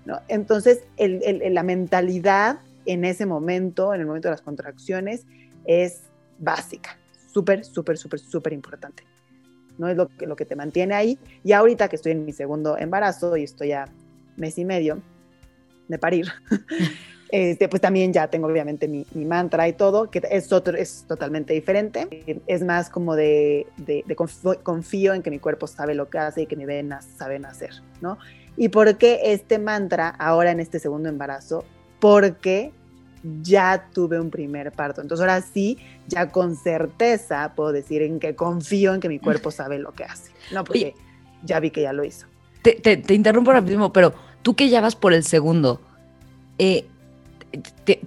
¿no? 0.06 0.20
Entonces, 0.28 0.84
la 0.96 1.62
mentalidad 1.62 2.60
en 2.86 3.04
ese 3.04 3.26
momento, 3.26 3.92
en 3.92 4.00
el 4.00 4.06
momento 4.06 4.28
de 4.28 4.32
las 4.32 4.42
contracciones, 4.42 5.26
es 5.66 6.02
básica, 6.38 6.96
súper, 7.32 7.64
súper, 7.64 7.98
súper, 7.98 8.20
súper 8.20 8.52
importante. 8.52 9.04
¿No? 9.78 9.88
Es 9.88 9.96
lo 9.96 10.08
que, 10.08 10.26
lo 10.26 10.36
que 10.36 10.44
te 10.44 10.56
mantiene 10.56 10.94
ahí. 10.94 11.18
Y 11.44 11.52
ahorita 11.52 11.88
que 11.88 11.96
estoy 11.96 12.12
en 12.12 12.24
mi 12.24 12.32
segundo 12.32 12.76
embarazo 12.78 13.36
y 13.36 13.44
estoy 13.44 13.72
a 13.72 13.86
mes 14.36 14.58
y 14.58 14.64
medio 14.64 15.00
de 15.88 15.98
parir, 15.98 16.26
este, 17.30 17.68
pues 17.68 17.80
también 17.80 18.12
ya 18.12 18.28
tengo 18.28 18.46
obviamente 18.46 18.88
mi, 18.88 19.06
mantra 19.24 19.68
y 19.68 19.72
todo, 19.72 20.10
que 20.10 20.22
es, 20.30 20.52
otro, 20.52 20.76
es 20.76 21.04
totalmente 21.06 21.54
diferente. 21.54 22.42
Es 22.46 22.62
más 22.62 22.90
como 22.90 23.16
de, 23.16 23.66
de, 23.76 24.04
confío 24.62 25.14
en 25.14 25.22
que 25.22 25.30
mi 25.30 25.38
cuerpo 25.38 25.66
sabe 25.66 25.94
lo 25.94 26.08
que 26.08 26.18
hace 26.18 26.42
y 26.42 26.46
que 26.46 26.56
mi 26.56 26.64
venas 26.64 27.06
saben 27.16 27.44
hacer, 27.44 27.70
¿no? 28.00 28.18
¿Y 28.56 28.70
por 28.70 28.96
qué 28.96 29.20
este 29.24 29.58
mantra 29.58 30.08
ahora 30.08 30.50
en 30.50 30.60
este 30.60 30.78
segundo 30.78 31.08
embarazo? 31.08 31.64
Porque 32.00 32.72
ya 33.42 33.88
tuve 33.92 34.20
un 34.20 34.30
primer 34.30 34.72
parto. 34.72 35.00
Entonces 35.00 35.22
ahora 35.22 35.40
sí, 35.42 35.78
ya 36.08 36.30
con 36.30 36.56
certeza 36.56 37.52
puedo 37.54 37.72
decir 37.72 38.02
en 38.02 38.20
que 38.20 38.34
confío 38.34 38.94
en 38.94 39.00
que 39.00 39.08
mi 39.08 39.18
cuerpo 39.18 39.50
sabe 39.52 39.78
lo 39.78 39.92
que 39.92 40.04
hace. 40.04 40.32
No, 40.52 40.64
porque 40.64 40.94
ya 41.42 41.60
vi 41.60 41.70
que 41.70 41.82
ya 41.82 41.92
lo 41.92 42.04
hizo. 42.04 42.26
Te, 42.62 42.74
te, 42.74 43.14
interrumpo 43.14 43.52
rapidísimo, 43.52 43.92
pero 43.92 44.12
tú 44.42 44.56
que 44.56 44.68
ya 44.68 44.80
vas 44.80 44.96
por 44.96 45.12
el 45.12 45.22
segundo, 45.22 45.80
eh, 46.58 46.86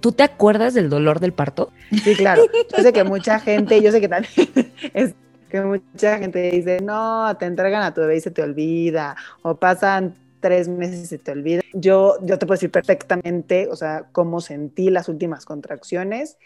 ¿tú 0.00 0.12
te 0.12 0.22
acuerdas 0.22 0.74
del 0.74 0.90
dolor 0.90 1.18
del 1.18 1.32
parto? 1.32 1.72
Sí, 2.04 2.14
claro. 2.14 2.42
Yo 2.76 2.82
sé 2.82 2.92
que 2.92 3.04
mucha 3.04 3.40
gente, 3.40 3.80
yo 3.80 3.90
sé 3.90 4.02
que 4.02 4.08
también 4.08 4.32
es 4.94 5.14
que 5.48 5.62
mucha 5.62 6.18
gente 6.18 6.50
dice, 6.50 6.80
no, 6.82 7.34
te 7.38 7.46
entregan 7.46 7.82
a 7.82 7.94
tu 7.94 8.02
bebé 8.02 8.18
y 8.18 8.20
se 8.20 8.30
te 8.30 8.42
olvida, 8.42 9.16
o 9.42 9.56
pasan 9.56 10.14
tres 10.40 10.68
meses 10.68 11.08
se 11.08 11.18
te 11.18 11.32
olvida. 11.32 11.62
Yo, 11.72 12.16
yo 12.22 12.38
te 12.38 12.46
puedo 12.46 12.56
decir 12.56 12.70
perfectamente, 12.70 13.68
o 13.70 13.76
sea, 13.76 14.06
cómo 14.12 14.40
sentí 14.40 14.90
las 14.90 15.08
últimas 15.08 15.44
contracciones. 15.44 16.38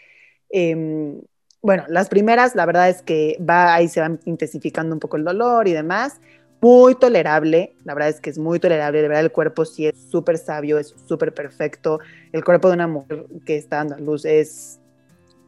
Em, 0.49 1.21
bueno, 1.61 1.83
las 1.87 2.09
primeras, 2.09 2.55
la 2.55 2.65
verdad 2.65 2.89
es 2.89 3.01
que 3.01 3.37
va, 3.41 3.73
ahí 3.73 3.87
se 3.87 4.01
va 4.01 4.11
intensificando 4.25 4.93
un 4.93 4.99
poco 4.99 5.17
el 5.17 5.23
dolor 5.23 5.67
y 5.67 5.73
demás. 5.73 6.19
Muy 6.61 6.95
tolerable, 6.95 7.75
la 7.83 7.93
verdad 7.93 8.09
es 8.09 8.21
que 8.21 8.29
es 8.29 8.37
muy 8.37 8.59
tolerable, 8.59 9.01
de 9.01 9.07
verdad 9.07 9.23
el 9.23 9.31
cuerpo 9.31 9.65
sí 9.65 9.85
es 9.87 9.95
súper 10.09 10.37
sabio, 10.37 10.77
es 10.79 10.95
súper 11.07 11.33
perfecto. 11.33 11.99
El 12.31 12.43
cuerpo 12.43 12.69
de 12.69 12.75
una 12.75 12.87
mujer 12.87 13.25
que 13.45 13.57
está 13.57 13.77
dando 13.77 13.95
a 13.95 13.99
luz 13.99 14.25
es 14.25 14.79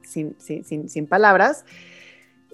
sin, 0.04 0.36
sin, 0.40 0.90
sin 0.90 1.08
palabras. 1.08 1.66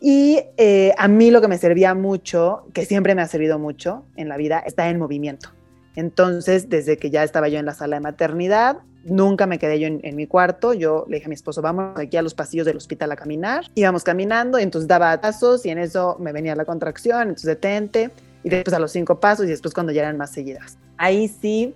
Y 0.06 0.42
eh, 0.58 0.94
a 0.98 1.08
mí 1.08 1.32
lo 1.32 1.40
que 1.40 1.48
me 1.48 1.58
servía 1.58 1.94
mucho, 1.94 2.68
que 2.74 2.86
siempre 2.86 3.16
me 3.16 3.22
ha 3.22 3.28
servido 3.28 3.58
mucho 3.58 4.04
en 4.18 4.28
la 4.28 4.36
vida, 4.36 4.60
está 4.60 4.90
en 4.90 5.00
movimiento. 5.00 5.50
Entonces, 5.96 6.70
desde 6.70 6.98
que 6.98 7.10
ya 7.10 7.24
estaba 7.24 7.48
yo 7.48 7.60
en 7.60 7.66
la 7.66 7.74
sala 7.74 7.98
de 7.98 8.02
maternidad, 8.02 8.78
nunca 9.04 9.46
me 9.46 9.60
quedé 9.60 9.80
yo 9.80 9.88
en, 9.88 10.16
mi 10.16 10.28
cuarto. 10.28 10.74
Yo 10.74 11.06
le 11.08 11.18
dije 11.18 11.26
a 11.26 11.30
mi 11.30 11.36
esposo, 11.36 11.62
vamos 11.62 11.98
aquí 12.00 12.18
a 12.18 12.22
los 12.22 12.34
pasillos 12.34 12.66
del 12.66 12.78
hospital 12.78 13.12
a 13.12 13.16
caminar. 13.16 13.66
Íbamos 13.76 14.04
caminando 14.04 14.60
y 14.60 14.64
entonces 14.64 14.88
daba 14.88 15.20
pasos 15.22 15.66
y 15.66 15.70
en 15.70 15.78
eso 15.78 16.18
me 16.20 16.32
venía 16.32 16.56
la 16.56 16.66
contracción, 16.66 17.22
entonces 17.22 17.46
detente 17.46 18.12
y 18.44 18.50
después 18.50 18.74
a 18.74 18.80
los 18.80 18.92
cinco 18.92 19.20
pasos 19.20 19.46
y 19.46 19.50
después 19.50 19.74
cuando 19.74 19.92
ya 19.92 20.02
eran 20.02 20.18
más 20.18 20.32
seguidas. 20.32 20.78
Ahí 20.98 21.28
sí, 21.28 21.76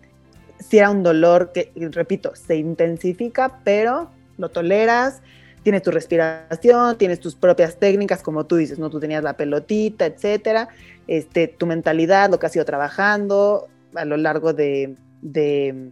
sí 0.60 0.80
era 0.80 0.90
un 0.90 1.04
dolor 1.04 1.52
que, 1.54 1.72
repito, 1.92 2.34
se 2.36 2.56
intensifica, 2.56 3.60
pero 3.64 4.10
lo 4.38 4.50
toleras, 4.50 5.22
tienes 5.64 5.82
tu 5.82 5.92
respiración, 5.92 6.98
tienes 6.98 7.20
tus 7.20 7.36
propias 7.36 7.78
técnicas, 7.78 8.22
como 8.22 8.46
tú 8.46 8.56
dices, 8.56 8.80
¿no? 8.80 8.90
Tú 8.90 9.00
tenías 9.00 9.24
la 9.24 9.34
pelotita, 9.34 10.06
etcétera, 10.06 10.70
este, 11.08 11.48
tu 11.48 11.66
mentalidad, 11.66 12.30
lo 12.30 12.40
que 12.40 12.46
has 12.46 12.56
ido 12.56 12.66
trabajando 12.66 13.68
a 13.98 14.06
lo 14.06 14.18
largo 14.18 14.54
de, 14.54 14.96
de, 15.22 15.92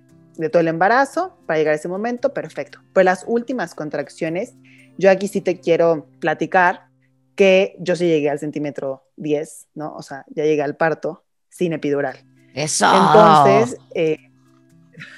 todo 0.52 0.62
el 0.62 0.68
embarazo 0.68 1.38
para 1.46 1.60
llegar 1.60 1.74
a 1.74 1.76
ese 1.76 1.88
momento, 1.88 2.34
perfecto. 2.34 2.80
Pues 2.94 3.06
las 3.06 3.26
últimas 3.28 3.76
contracciones, 3.76 4.54
yo 4.98 5.10
aquí 5.10 5.28
sí 5.28 5.42
te 5.42 5.60
quiero 5.60 6.08
platicar 6.20 6.88
que 7.36 7.76
yo 7.80 7.96
sí 7.96 8.08
llegué 8.08 8.30
al 8.30 8.40
centímetro 8.40 9.04
10, 9.18 9.68
¿no? 9.76 9.94
O 9.96 10.02
sea, 10.02 10.26
ya 10.30 10.44
llegué 10.44 10.62
al 10.62 10.78
parto 10.78 11.24
sin 11.50 11.74
epidural. 11.74 12.18
Eso. 12.54 12.86
Entonces, 12.86 13.78
eh, 13.94 14.18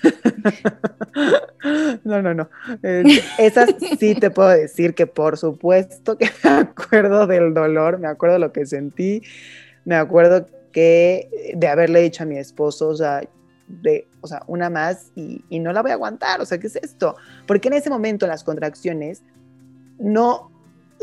no, 2.03 2.21
no, 2.21 2.33
no. 2.33 2.49
esas 3.37 3.75
sí 3.99 4.15
te 4.15 4.31
puedo 4.31 4.49
decir 4.49 4.95
que 4.95 5.05
por 5.05 5.37
supuesto 5.37 6.17
que 6.17 6.29
me 6.43 6.49
acuerdo 6.49 7.27
del 7.27 7.53
dolor, 7.53 7.99
me 7.99 8.07
acuerdo 8.07 8.39
lo 8.39 8.51
que 8.51 8.65
sentí, 8.65 9.21
me 9.85 9.95
acuerdo 9.95 10.47
que 10.77 11.55
de 11.55 11.67
haberle 11.67 12.01
dicho 12.01 12.21
a 12.21 12.27
mi 12.27 12.37
esposo, 12.37 12.89
o 12.89 12.95
sea, 12.95 13.27
de, 13.67 14.07
o 14.21 14.27
sea, 14.27 14.43
una 14.45 14.69
más 14.69 15.11
y, 15.15 15.43
y, 15.49 15.57
no 15.57 15.73
la 15.73 15.81
voy 15.81 15.89
a 15.89 15.95
aguantar, 15.95 16.39
o 16.39 16.45
sea, 16.45 16.59
¿qué 16.59 16.67
es 16.67 16.75
esto? 16.75 17.15
Porque 17.47 17.69
en 17.69 17.73
ese 17.73 17.89
momento 17.89 18.27
las 18.27 18.43
contracciones 18.43 19.23
no, 19.97 20.51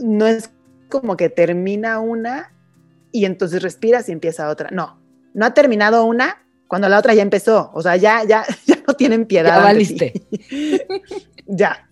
no 0.00 0.28
es 0.28 0.50
como 0.88 1.16
que 1.16 1.28
termina 1.28 1.98
una 1.98 2.52
y 3.10 3.24
entonces 3.24 3.64
respiras 3.64 4.08
y 4.08 4.12
empieza 4.12 4.48
otra, 4.48 4.70
no, 4.70 5.00
no 5.32 5.44
ha 5.44 5.54
terminado 5.54 6.04
una 6.04 6.46
cuando 6.68 6.88
la 6.88 7.00
otra 7.00 7.12
ya 7.12 7.22
empezó, 7.22 7.72
o 7.74 7.82
sea, 7.82 7.96
ya, 7.96 8.22
ya, 8.22 8.44
ya 8.66 8.76
no 8.86 8.94
tienen 8.94 9.26
piedad. 9.26 9.56
Ya 9.56 9.60
valiste. 9.60 10.12
ya. 11.46 11.88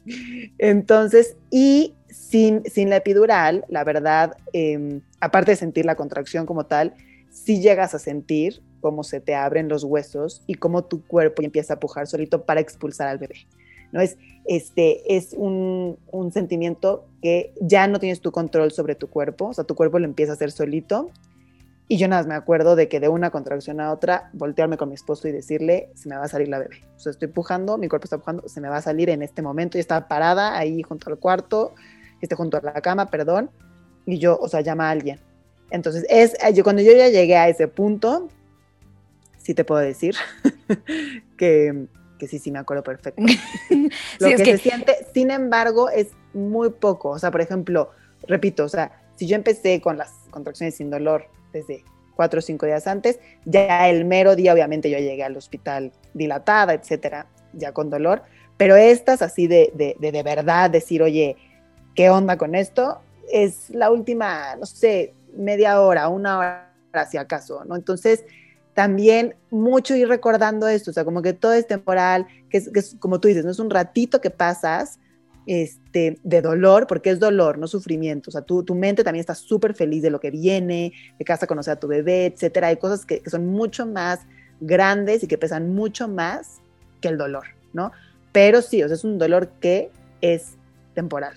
Entonces, 0.56 1.34
y 1.50 1.96
sin, 2.06 2.62
sin 2.64 2.90
la 2.90 2.98
epidural, 2.98 3.64
la 3.68 3.82
verdad, 3.82 4.36
em, 4.52 5.00
aparte 5.18 5.50
de 5.50 5.56
sentir 5.56 5.84
la 5.84 5.96
contracción 5.96 6.46
como 6.46 6.66
tal, 6.66 6.94
sí 7.32 7.60
llegas 7.60 7.94
a 7.94 7.98
sentir 7.98 8.62
cómo 8.80 9.02
se 9.02 9.20
te 9.20 9.34
abren 9.34 9.68
los 9.68 9.82
huesos 9.82 10.42
y 10.46 10.54
cómo 10.54 10.84
tu 10.84 11.04
cuerpo 11.04 11.42
empieza 11.42 11.74
a 11.74 11.80
pujar 11.80 12.06
solito 12.06 12.44
para 12.44 12.60
expulsar 12.60 13.08
al 13.08 13.18
bebé. 13.18 13.46
¿no? 13.90 14.00
Es, 14.00 14.16
este, 14.44 15.16
es 15.16 15.34
un, 15.36 15.98
un, 16.10 16.32
sentimiento 16.32 17.04
que 17.20 17.52
ya 17.60 17.86
no 17.88 17.98
tienes 17.98 18.20
tu 18.20 18.32
control 18.32 18.72
sobre 18.72 18.94
tu 18.94 19.08
cuerpo, 19.08 19.48
o 19.48 19.54
sea, 19.54 19.64
tu 19.64 19.74
cuerpo 19.74 19.98
lo 19.98 20.04
empieza 20.04 20.32
a 20.32 20.34
hacer 20.34 20.50
solito 20.50 21.10
y 21.92 21.98
yo 21.98 22.08
nada 22.08 22.22
más 22.22 22.26
me 22.26 22.34
acuerdo 22.34 22.74
de 22.74 22.88
que 22.88 23.00
de 23.00 23.08
una 23.08 23.30
contracción 23.30 23.78
a 23.78 23.92
otra, 23.92 24.30
voltearme 24.32 24.78
con 24.78 24.88
mi 24.88 24.94
esposo 24.94 25.28
y 25.28 25.32
decirle, 25.32 25.90
se 25.94 26.08
me 26.08 26.16
va 26.16 26.24
a 26.24 26.28
salir 26.28 26.48
la 26.48 26.58
bebé. 26.58 26.80
O 26.96 26.98
sea, 26.98 27.12
estoy 27.12 27.28
pujando, 27.28 27.76
mi 27.76 27.86
cuerpo 27.86 28.04
está 28.04 28.16
pujando, 28.16 28.48
se 28.48 28.62
me 28.62 28.70
va 28.70 28.78
a 28.78 28.80
salir 28.80 29.10
en 29.10 29.20
este 29.20 29.42
momento. 29.42 29.76
Y 29.76 29.82
estaba 29.82 30.08
parada 30.08 30.56
ahí 30.56 30.82
junto 30.82 31.10
al 31.10 31.18
cuarto, 31.18 31.74
este, 32.22 32.34
junto 32.34 32.56
a 32.56 32.62
la 32.62 32.80
cama, 32.80 33.10
perdón. 33.10 33.50
Y 34.06 34.18
yo, 34.18 34.38
o 34.40 34.48
sea, 34.48 34.62
llama 34.62 34.88
a 34.88 34.90
alguien. 34.90 35.20
Entonces, 35.72 36.06
es, 36.08 36.34
eh, 36.34 36.52
yo, 36.54 36.62
cuando 36.62 36.82
yo 36.82 36.92
ya 36.92 37.08
llegué 37.08 37.36
a 37.36 37.48
ese 37.48 37.68
punto, 37.68 38.28
sí 39.38 39.54
te 39.54 39.64
puedo 39.64 39.80
decir 39.80 40.14
que, 41.36 41.86
que 42.18 42.28
sí, 42.28 42.38
sí 42.38 42.50
me 42.50 42.58
acuerdo 42.58 42.82
perfecto. 42.82 43.22
Lo 44.20 44.28
que, 44.28 44.36
que 44.36 44.44
se 44.44 44.58
siente, 44.58 45.06
sin 45.14 45.30
embargo, 45.30 45.90
es 45.90 46.08
muy 46.34 46.70
poco. 46.70 47.10
O 47.10 47.18
sea, 47.18 47.30
por 47.30 47.40
ejemplo, 47.40 47.90
repito, 48.28 48.64
o 48.64 48.68
sea, 48.68 49.02
si 49.16 49.26
yo 49.26 49.34
empecé 49.34 49.80
con 49.80 49.96
las 49.96 50.12
contracciones 50.30 50.76
sin 50.76 50.90
dolor 50.90 51.26
desde 51.52 51.84
cuatro 52.14 52.38
o 52.38 52.42
cinco 52.42 52.66
días 52.66 52.86
antes. 52.86 53.18
Ya 53.44 53.88
el 53.88 54.04
mero 54.04 54.36
día, 54.36 54.52
obviamente, 54.52 54.90
yo 54.90 54.98
llegué 54.98 55.24
al 55.24 55.36
hospital 55.36 55.92
dilatada, 56.14 56.74
etcétera, 56.74 57.26
ya 57.52 57.72
con 57.72 57.90
dolor. 57.90 58.22
Pero 58.56 58.76
estas, 58.76 59.22
así 59.22 59.46
de, 59.46 59.72
de, 59.74 59.96
de, 59.98 60.22
verdad, 60.22 60.70
decir, 60.70 61.02
oye, 61.02 61.36
¿qué 61.94 62.10
onda 62.10 62.36
con 62.36 62.54
esto? 62.54 63.00
Es 63.32 63.70
la 63.70 63.90
última, 63.90 64.56
no 64.56 64.66
sé, 64.66 65.14
media 65.36 65.80
hora, 65.80 66.08
una 66.08 66.38
hora, 66.38 66.72
si 67.10 67.16
acaso, 67.16 67.64
¿no? 67.64 67.76
Entonces, 67.76 68.24
también 68.74 69.34
mucho 69.50 69.94
ir 69.94 70.08
recordando 70.08 70.66
esto, 70.68 70.90
o 70.90 70.94
sea, 70.94 71.04
como 71.04 71.22
que 71.22 71.32
todo 71.32 71.52
es 71.52 71.66
temporal, 71.66 72.26
que 72.48 72.58
es, 72.58 72.96
como 72.98 73.20
tú 73.20 73.28
dices, 73.28 73.44
no 73.44 73.50
es 73.50 73.58
un 73.58 73.70
ratito 73.70 74.20
que 74.20 74.30
pasas, 74.30 74.98
este, 75.46 76.18
de 76.22 76.40
dolor, 76.40 76.86
porque 76.86 77.10
es 77.10 77.18
dolor, 77.18 77.58
no 77.58 77.66
sufrimiento. 77.66 78.30
O 78.30 78.32
sea, 78.32 78.42
tu, 78.42 78.62
tu 78.62 78.74
mente 78.74 79.02
también 79.02 79.20
está 79.20 79.34
súper 79.34 79.74
feliz 79.74 80.02
de 80.02 80.10
lo 80.10 80.20
que 80.20 80.30
viene, 80.30 80.92
de 81.18 81.24
que 81.24 81.32
vas 81.32 81.42
a 81.42 81.46
conocer 81.46 81.72
a 81.72 81.80
tu 81.80 81.88
bebé, 81.88 82.26
etcétera. 82.26 82.68
Hay 82.68 82.76
cosas 82.76 83.04
que, 83.04 83.20
que, 83.20 83.30
son 83.30 83.46
mucho 83.46 83.86
más 83.86 84.20
grandes 84.60 85.24
y 85.24 85.26
que 85.26 85.38
pesan 85.38 85.74
mucho 85.74 86.06
más 86.06 86.60
que 87.00 87.08
el 87.08 87.18
dolor, 87.18 87.44
¿no? 87.72 87.90
Pero 88.30 88.62
sí, 88.62 88.82
o 88.82 88.86
sea, 88.86 88.94
es 88.94 89.04
un 89.04 89.18
dolor 89.18 89.50
que 89.60 89.90
es 90.20 90.56
temporal. 90.94 91.34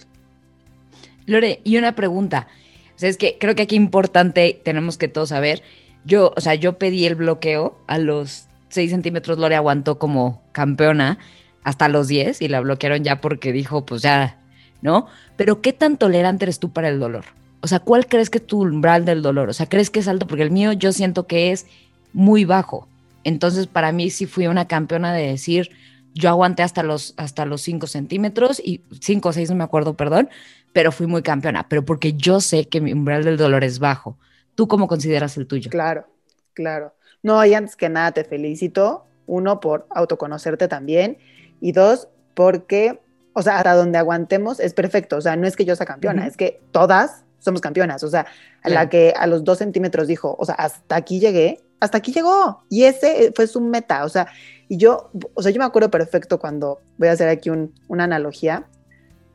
Lore, 1.26 1.60
y 1.64 1.78
una 1.78 1.96
pregunta. 1.96 2.48
O 2.96 3.00
sea, 3.00 3.10
es 3.10 3.18
que 3.18 3.38
creo 3.40 3.56
que 3.56 3.64
aquí 3.64 3.76
importante, 3.76 4.60
tenemos 4.64 4.98
que 4.98 5.08
todos 5.08 5.30
saber. 5.30 5.62
Yo, 6.06 6.34
o 6.36 6.42
sea, 6.42 6.56
yo 6.56 6.78
pedí 6.78 7.06
el 7.06 7.16
bloqueo 7.16 7.78
a 7.88 7.98
los 7.98 8.48
6 8.70 8.92
centímetros, 8.92 9.38
Lore 9.38 9.56
aguantó 9.56 10.00
como 10.00 10.42
campeona 10.52 11.18
hasta 11.64 11.90
los 11.90 12.08
10 12.08 12.42
y 12.42 12.48
la 12.48 12.62
bloquearon 12.62 13.04
ya 13.04 13.22
porque 13.22 13.52
dijo, 13.52 13.86
pues 13.86 14.02
ya, 14.02 14.40
¿no? 14.82 15.08
Pero 15.36 15.62
¿qué 15.62 15.74
tan 15.74 15.98
tolerante 15.98 16.46
eres 16.46 16.60
tú 16.60 16.72
para 16.72 16.90
el 16.90 17.00
dolor? 17.00 17.26
O 17.62 17.68
sea, 17.68 17.80
¿cuál 17.80 18.06
crees 18.08 18.30
que 18.30 18.38
es 18.38 18.46
tu 18.46 18.62
umbral 18.62 19.06
del 19.06 19.24
dolor? 19.24 19.50
O 19.50 19.54
sea, 19.54 19.66
¿crees 19.66 19.90
que 19.90 20.00
es 20.00 20.08
alto? 20.08 20.28
Porque 20.28 20.44
el 20.44 20.52
mío 20.52 20.72
yo 20.74 20.94
siento 20.94 21.26
que 21.26 21.52
es 21.52 21.66
muy 22.14 22.46
bajo. 22.46 22.88
Entonces, 23.24 23.66
para 23.66 23.92
mí 23.92 24.12
sí 24.12 24.28
fui 24.28 24.46
una 24.46 24.68
campeona 24.68 25.12
de 25.12 25.28
decir, 25.28 25.72
yo 26.16 26.30
aguanté 26.30 26.64
hasta 26.64 26.82
los, 26.82 27.14
hasta 27.18 27.46
los 27.46 27.62
5 27.62 27.88
centímetros 27.88 28.60
y 28.64 28.82
5 29.02 29.30
o 29.30 29.34
6, 29.34 29.50
no 29.50 29.58
me 29.58 29.64
acuerdo, 29.66 29.96
perdón, 29.96 30.30
pero 30.74 30.92
fui 30.92 31.08
muy 31.08 31.22
campeona, 31.22 31.68
pero 31.70 31.86
porque 31.86 32.14
yo 32.14 32.40
sé 32.40 32.68
que 32.68 32.82
mi 32.82 32.94
umbral 32.94 33.24
del 33.24 33.38
dolor 33.38 33.64
es 33.64 33.80
bajo. 33.80 34.18
¿Tú 34.56 34.68
cómo 34.68 34.88
consideras 34.88 35.38
el 35.38 35.46
tuyo? 35.46 35.70
Claro, 35.70 36.08
claro. 36.54 36.96
No, 37.22 37.44
y 37.46 37.54
antes 37.54 37.76
que 37.76 37.90
nada 37.90 38.14
te 38.14 38.24
felicito, 38.24 39.06
uno, 39.28 39.60
por 39.60 39.88
autoconocerte 39.90 40.68
también 40.68 41.18
y 41.60 41.74
dos, 41.74 42.08
porque, 42.34 43.02
o 43.34 43.42
sea, 43.42 43.58
hasta 43.58 43.74
donde 43.74 43.98
aguantemos 43.98 44.60
es 44.60 44.74
perfecto. 44.74 45.18
O 45.18 45.22
sea, 45.22 45.36
no 45.36 45.48
es 45.48 45.56
que 45.56 45.66
yo 45.66 45.76
sea 45.76 45.86
campeona, 45.86 46.28
es 46.28 46.38
que 46.38 46.62
todas 46.72 47.26
somos 47.40 47.62
campeonas. 47.62 48.04
O 48.04 48.10
sea, 48.10 48.26
a 48.64 48.70
la 48.70 48.90
que 48.90 49.14
a 49.18 49.28
los 49.28 49.44
dos 49.44 49.58
centímetros 49.58 50.08
dijo, 50.08 50.36
o 50.40 50.46
sea, 50.46 50.56
hasta 50.56 50.96
aquí 50.96 51.20
llegué, 51.20 51.62
hasta 51.80 51.98
aquí 51.98 52.14
llegó. 52.14 52.64
Y 52.70 52.84
ese 52.84 53.32
fue 53.36 53.48
su 53.48 53.60
meta. 53.60 54.06
O 54.06 54.10
sea, 54.10 54.28
y 54.68 54.78
yo, 54.78 55.12
o 55.34 55.42
sea, 55.42 55.52
yo 55.52 55.60
me 55.60 55.66
acuerdo 55.66 55.92
perfecto 55.92 56.40
cuando, 56.40 56.82
voy 56.98 57.08
a 57.10 57.12
hacer 57.12 57.30
aquí 57.30 57.50
una 57.50 58.04
analogía, 58.04 58.66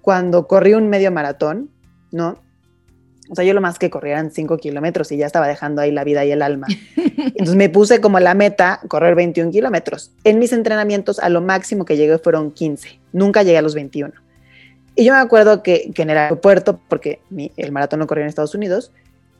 cuando 0.00 0.46
corrí 0.46 0.74
un 0.74 0.88
medio 0.88 1.12
maratón, 1.12 1.70
¿no? 2.10 2.38
O 3.30 3.36
sea, 3.36 3.44
yo 3.44 3.54
lo 3.54 3.60
más 3.60 3.78
que 3.78 3.90
corría 3.90 4.14
eran 4.14 4.32
5 4.32 4.56
kilómetros 4.58 5.12
y 5.12 5.16
ya 5.16 5.26
estaba 5.26 5.46
dejando 5.46 5.80
ahí 5.80 5.92
la 5.92 6.02
vida 6.02 6.24
y 6.24 6.32
el 6.32 6.42
alma. 6.42 6.66
Entonces 7.16 7.54
me 7.54 7.68
puse 7.68 8.00
como 8.00 8.18
la 8.18 8.34
meta 8.34 8.80
correr 8.88 9.14
21 9.14 9.52
kilómetros. 9.52 10.10
En 10.24 10.40
mis 10.40 10.52
entrenamientos 10.52 11.20
a 11.20 11.28
lo 11.28 11.40
máximo 11.40 11.84
que 11.84 11.96
llegué 11.96 12.18
fueron 12.18 12.50
15. 12.50 12.98
Nunca 13.12 13.44
llegué 13.44 13.58
a 13.58 13.62
los 13.62 13.76
21. 13.76 14.12
Y 14.96 15.04
yo 15.04 15.12
me 15.12 15.20
acuerdo 15.20 15.62
que, 15.62 15.92
en 15.94 16.10
el 16.10 16.18
aeropuerto, 16.18 16.80
porque 16.88 17.20
el 17.56 17.70
maratón 17.70 18.00
lo 18.00 18.08
corría 18.08 18.24
en 18.24 18.28
Estados 18.28 18.56
Unidos, 18.56 18.90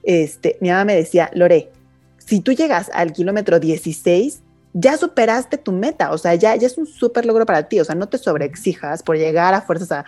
este, 0.05 0.57
mi 0.61 0.69
mamá 0.69 0.85
me 0.85 0.95
decía, 0.95 1.29
Lore, 1.35 1.71
si 2.19 2.41
tú 2.41 2.53
llegas 2.53 2.91
al 2.95 3.13
kilómetro 3.13 3.59
16, 3.59 4.41
ya 4.73 4.97
superaste 4.97 5.59
tu 5.59 5.73
meta, 5.73 6.13
o 6.13 6.19
sea, 6.19 6.35
ya, 6.35 6.55
ya 6.57 6.67
es 6.67 6.79
un 6.79 6.87
súper 6.87 7.27
logro 7.27 7.47
para 7.47 7.69
ti, 7.69 7.81
o 7.81 7.85
sea, 7.85 7.95
no 7.95 8.09
te 8.09 8.19
sobreexijas 8.19 9.03
por 9.03 9.17
llegar 9.17 9.55
a 9.55 9.63
fuerzas 9.63 9.91
a, 9.93 10.05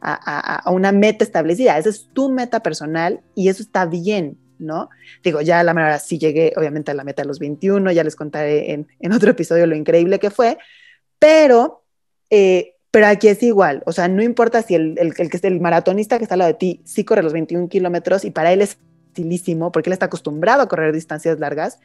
a, 0.00 0.70
una 0.70 0.92
meta 0.92 1.24
establecida, 1.24 1.78
esa 1.78 1.90
es 1.90 2.08
tu 2.12 2.30
meta 2.30 2.60
personal 2.60 3.20
y 3.34 3.48
eso 3.48 3.62
está 3.62 3.86
bien, 3.86 4.38
¿no? 4.58 4.88
Digo, 5.22 5.40
ya 5.40 5.62
la 5.62 5.74
manera 5.74 5.98
sí 5.98 6.18
llegué, 6.18 6.52
obviamente, 6.56 6.90
a 6.90 6.94
la 6.94 7.04
meta 7.04 7.22
de 7.22 7.28
los 7.28 7.38
21, 7.38 7.92
ya 7.92 8.02
les 8.02 8.16
contaré 8.16 8.72
en, 8.72 8.88
en 8.98 9.12
otro 9.12 9.30
episodio 9.30 9.66
lo 9.66 9.76
increíble 9.76 10.18
que 10.18 10.30
fue, 10.30 10.58
pero, 11.18 11.84
eh, 12.30 12.74
pero 12.90 13.06
aquí 13.06 13.28
es 13.28 13.42
igual, 13.42 13.82
o 13.86 13.92
sea, 13.92 14.08
no 14.08 14.22
importa 14.22 14.62
si 14.62 14.74
el, 14.74 14.96
el, 14.98 15.14
el, 15.18 15.30
el 15.42 15.60
maratonista 15.60 16.18
que 16.18 16.24
está 16.24 16.34
al 16.34 16.40
lado 16.40 16.52
de 16.52 16.58
ti 16.58 16.80
sí 16.84 17.04
corre 17.04 17.22
los 17.22 17.32
21 17.32 17.68
kilómetros 17.68 18.24
y 18.24 18.30
para 18.30 18.52
él 18.52 18.62
es 18.62 18.78
facilísimo 19.10 19.70
porque 19.70 19.90
él 19.90 19.92
está 19.92 20.06
acostumbrado 20.06 20.62
a 20.62 20.68
correr 20.68 20.92
distancias 20.92 21.38
largas 21.38 21.78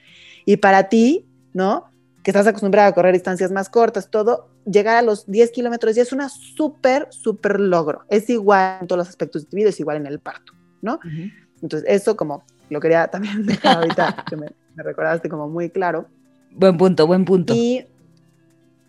y 0.46 0.58
para 0.58 0.90
ti, 0.90 1.28
¿no? 1.54 1.92
Que 2.26 2.32
estás 2.32 2.48
acostumbrado 2.48 2.90
a 2.90 2.92
correr 2.92 3.14
distancias 3.14 3.52
más 3.52 3.70
cortas, 3.70 4.10
todo, 4.10 4.50
llegar 4.66 4.98
a 4.98 5.04
los 5.04 5.28
10 5.28 5.52
kilómetros 5.52 5.96
ya 5.96 6.02
es 6.02 6.12
una 6.12 6.28
súper, 6.28 7.08
súper 7.12 7.60
logro. 7.60 8.02
Es 8.10 8.32
igual 8.32 8.80
en 8.82 8.88
todos 8.88 8.98
los 8.98 9.10
aspectos 9.10 9.44
de 9.44 9.50
tu 9.52 9.56
vida, 9.56 9.70
es 9.70 9.80
igual 9.80 9.98
en 9.98 10.08
el 10.08 10.18
parto, 10.20 10.54
¿no? 10.82 11.00
Entonces, 11.62 11.88
eso 11.88 12.18
como 12.18 12.44
lo 12.72 12.80
quería 12.80 13.10
también 13.10 13.46
dejar 13.46 13.78
ahorita, 13.78 14.26
que 14.30 14.38
me, 14.38 14.48
recordaste 14.76 15.30
como 15.30 15.48
muy 15.48 15.70
claro. 15.70 16.08
Buen 16.50 16.78
punto, 16.78 17.06
buen 17.06 17.26
punto. 17.26 17.54
Y, 17.56 17.86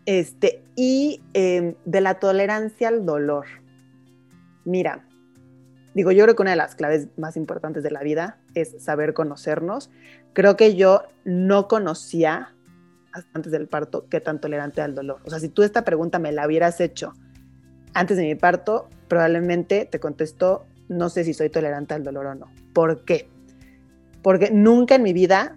este, 0.06 0.64
y 0.74 1.20
em, 1.34 1.74
de 1.84 2.00
la 2.00 2.14
tolerancia 2.18 2.88
al 2.88 3.04
dolor. 3.04 3.44
Mira, 4.64 5.06
digo, 5.92 6.10
yo 6.10 6.24
creo 6.24 6.36
que 6.36 6.42
una 6.42 6.52
de 6.52 6.56
las 6.56 6.74
claves 6.74 7.08
más 7.18 7.36
importantes 7.36 7.82
de 7.82 7.90
la 7.90 8.02
vida 8.02 8.38
es 8.54 8.82
saber 8.82 9.12
conocernos. 9.12 9.90
Creo 10.32 10.56
que 10.56 10.74
yo 10.74 11.02
no 11.26 11.68
conocía 11.68 12.55
antes 13.32 13.52
del 13.52 13.68
parto, 13.68 14.06
qué 14.08 14.20
tan 14.20 14.40
tolerante 14.40 14.80
al 14.80 14.94
dolor. 14.94 15.20
O 15.24 15.30
sea, 15.30 15.38
si 15.40 15.48
tú 15.48 15.62
esta 15.62 15.84
pregunta 15.84 16.18
me 16.18 16.32
la 16.32 16.46
hubieras 16.46 16.80
hecho 16.80 17.12
antes 17.94 18.16
de 18.16 18.24
mi 18.24 18.34
parto, 18.34 18.88
probablemente 19.08 19.86
te 19.86 19.98
contesto, 19.98 20.66
no 20.88 21.08
sé 21.08 21.24
si 21.24 21.32
soy 21.32 21.48
tolerante 21.48 21.94
al 21.94 22.04
dolor 22.04 22.26
o 22.26 22.34
no. 22.34 22.46
¿Por 22.72 23.04
qué? 23.04 23.28
Porque 24.22 24.50
nunca 24.50 24.96
en 24.96 25.02
mi 25.02 25.12
vida 25.12 25.56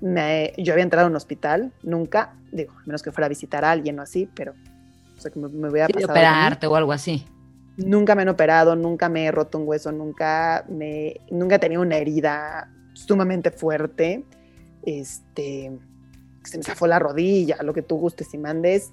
me, 0.00 0.52
yo 0.58 0.72
había 0.72 0.82
entrado 0.82 1.06
a 1.06 1.10
un 1.10 1.16
hospital, 1.16 1.72
nunca, 1.82 2.34
digo, 2.50 2.72
a 2.72 2.86
menos 2.86 3.02
que 3.02 3.12
fuera 3.12 3.26
a 3.26 3.28
visitar 3.28 3.64
a 3.64 3.70
alguien 3.70 3.98
o 3.98 4.02
así, 4.02 4.28
pero 4.34 4.54
o 5.16 5.20
sea, 5.20 5.30
que 5.30 5.38
me, 5.38 5.68
voy 5.68 5.80
a 5.80 5.86
pasar. 5.86 6.10
operarte 6.10 6.66
o 6.66 6.74
algo 6.74 6.92
así. 6.92 7.24
Nunca 7.76 8.14
me 8.14 8.22
han 8.22 8.30
operado, 8.30 8.74
nunca 8.74 9.08
me 9.08 9.26
he 9.26 9.30
roto 9.30 9.58
un 9.58 9.68
hueso, 9.68 9.92
nunca 9.92 10.64
me, 10.68 11.20
nunca 11.30 11.56
he 11.56 11.58
tenido 11.58 11.82
una 11.82 11.98
herida 11.98 12.70
sumamente 12.94 13.50
fuerte. 13.50 14.24
Este, 14.82 15.78
se 16.44 16.58
me 16.58 16.64
zafó 16.64 16.86
la 16.86 16.98
rodilla, 16.98 17.58
lo 17.62 17.72
que 17.72 17.82
tú 17.82 17.96
gustes 17.96 18.32
y 18.34 18.38
mandes. 18.38 18.92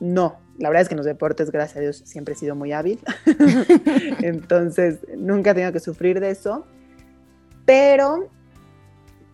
No, 0.00 0.38
la 0.58 0.68
verdad 0.68 0.82
es 0.82 0.88
que 0.88 0.94
en 0.94 0.98
los 0.98 1.06
deportes, 1.06 1.50
gracias 1.50 1.76
a 1.76 1.80
Dios, 1.80 2.02
siempre 2.04 2.34
he 2.34 2.36
sido 2.36 2.56
muy 2.56 2.72
hábil. 2.72 2.98
Entonces, 4.20 4.98
nunca 5.16 5.50
he 5.50 5.54
tenido 5.54 5.72
que 5.72 5.80
sufrir 5.80 6.20
de 6.20 6.30
eso. 6.30 6.66
Pero 7.64 8.28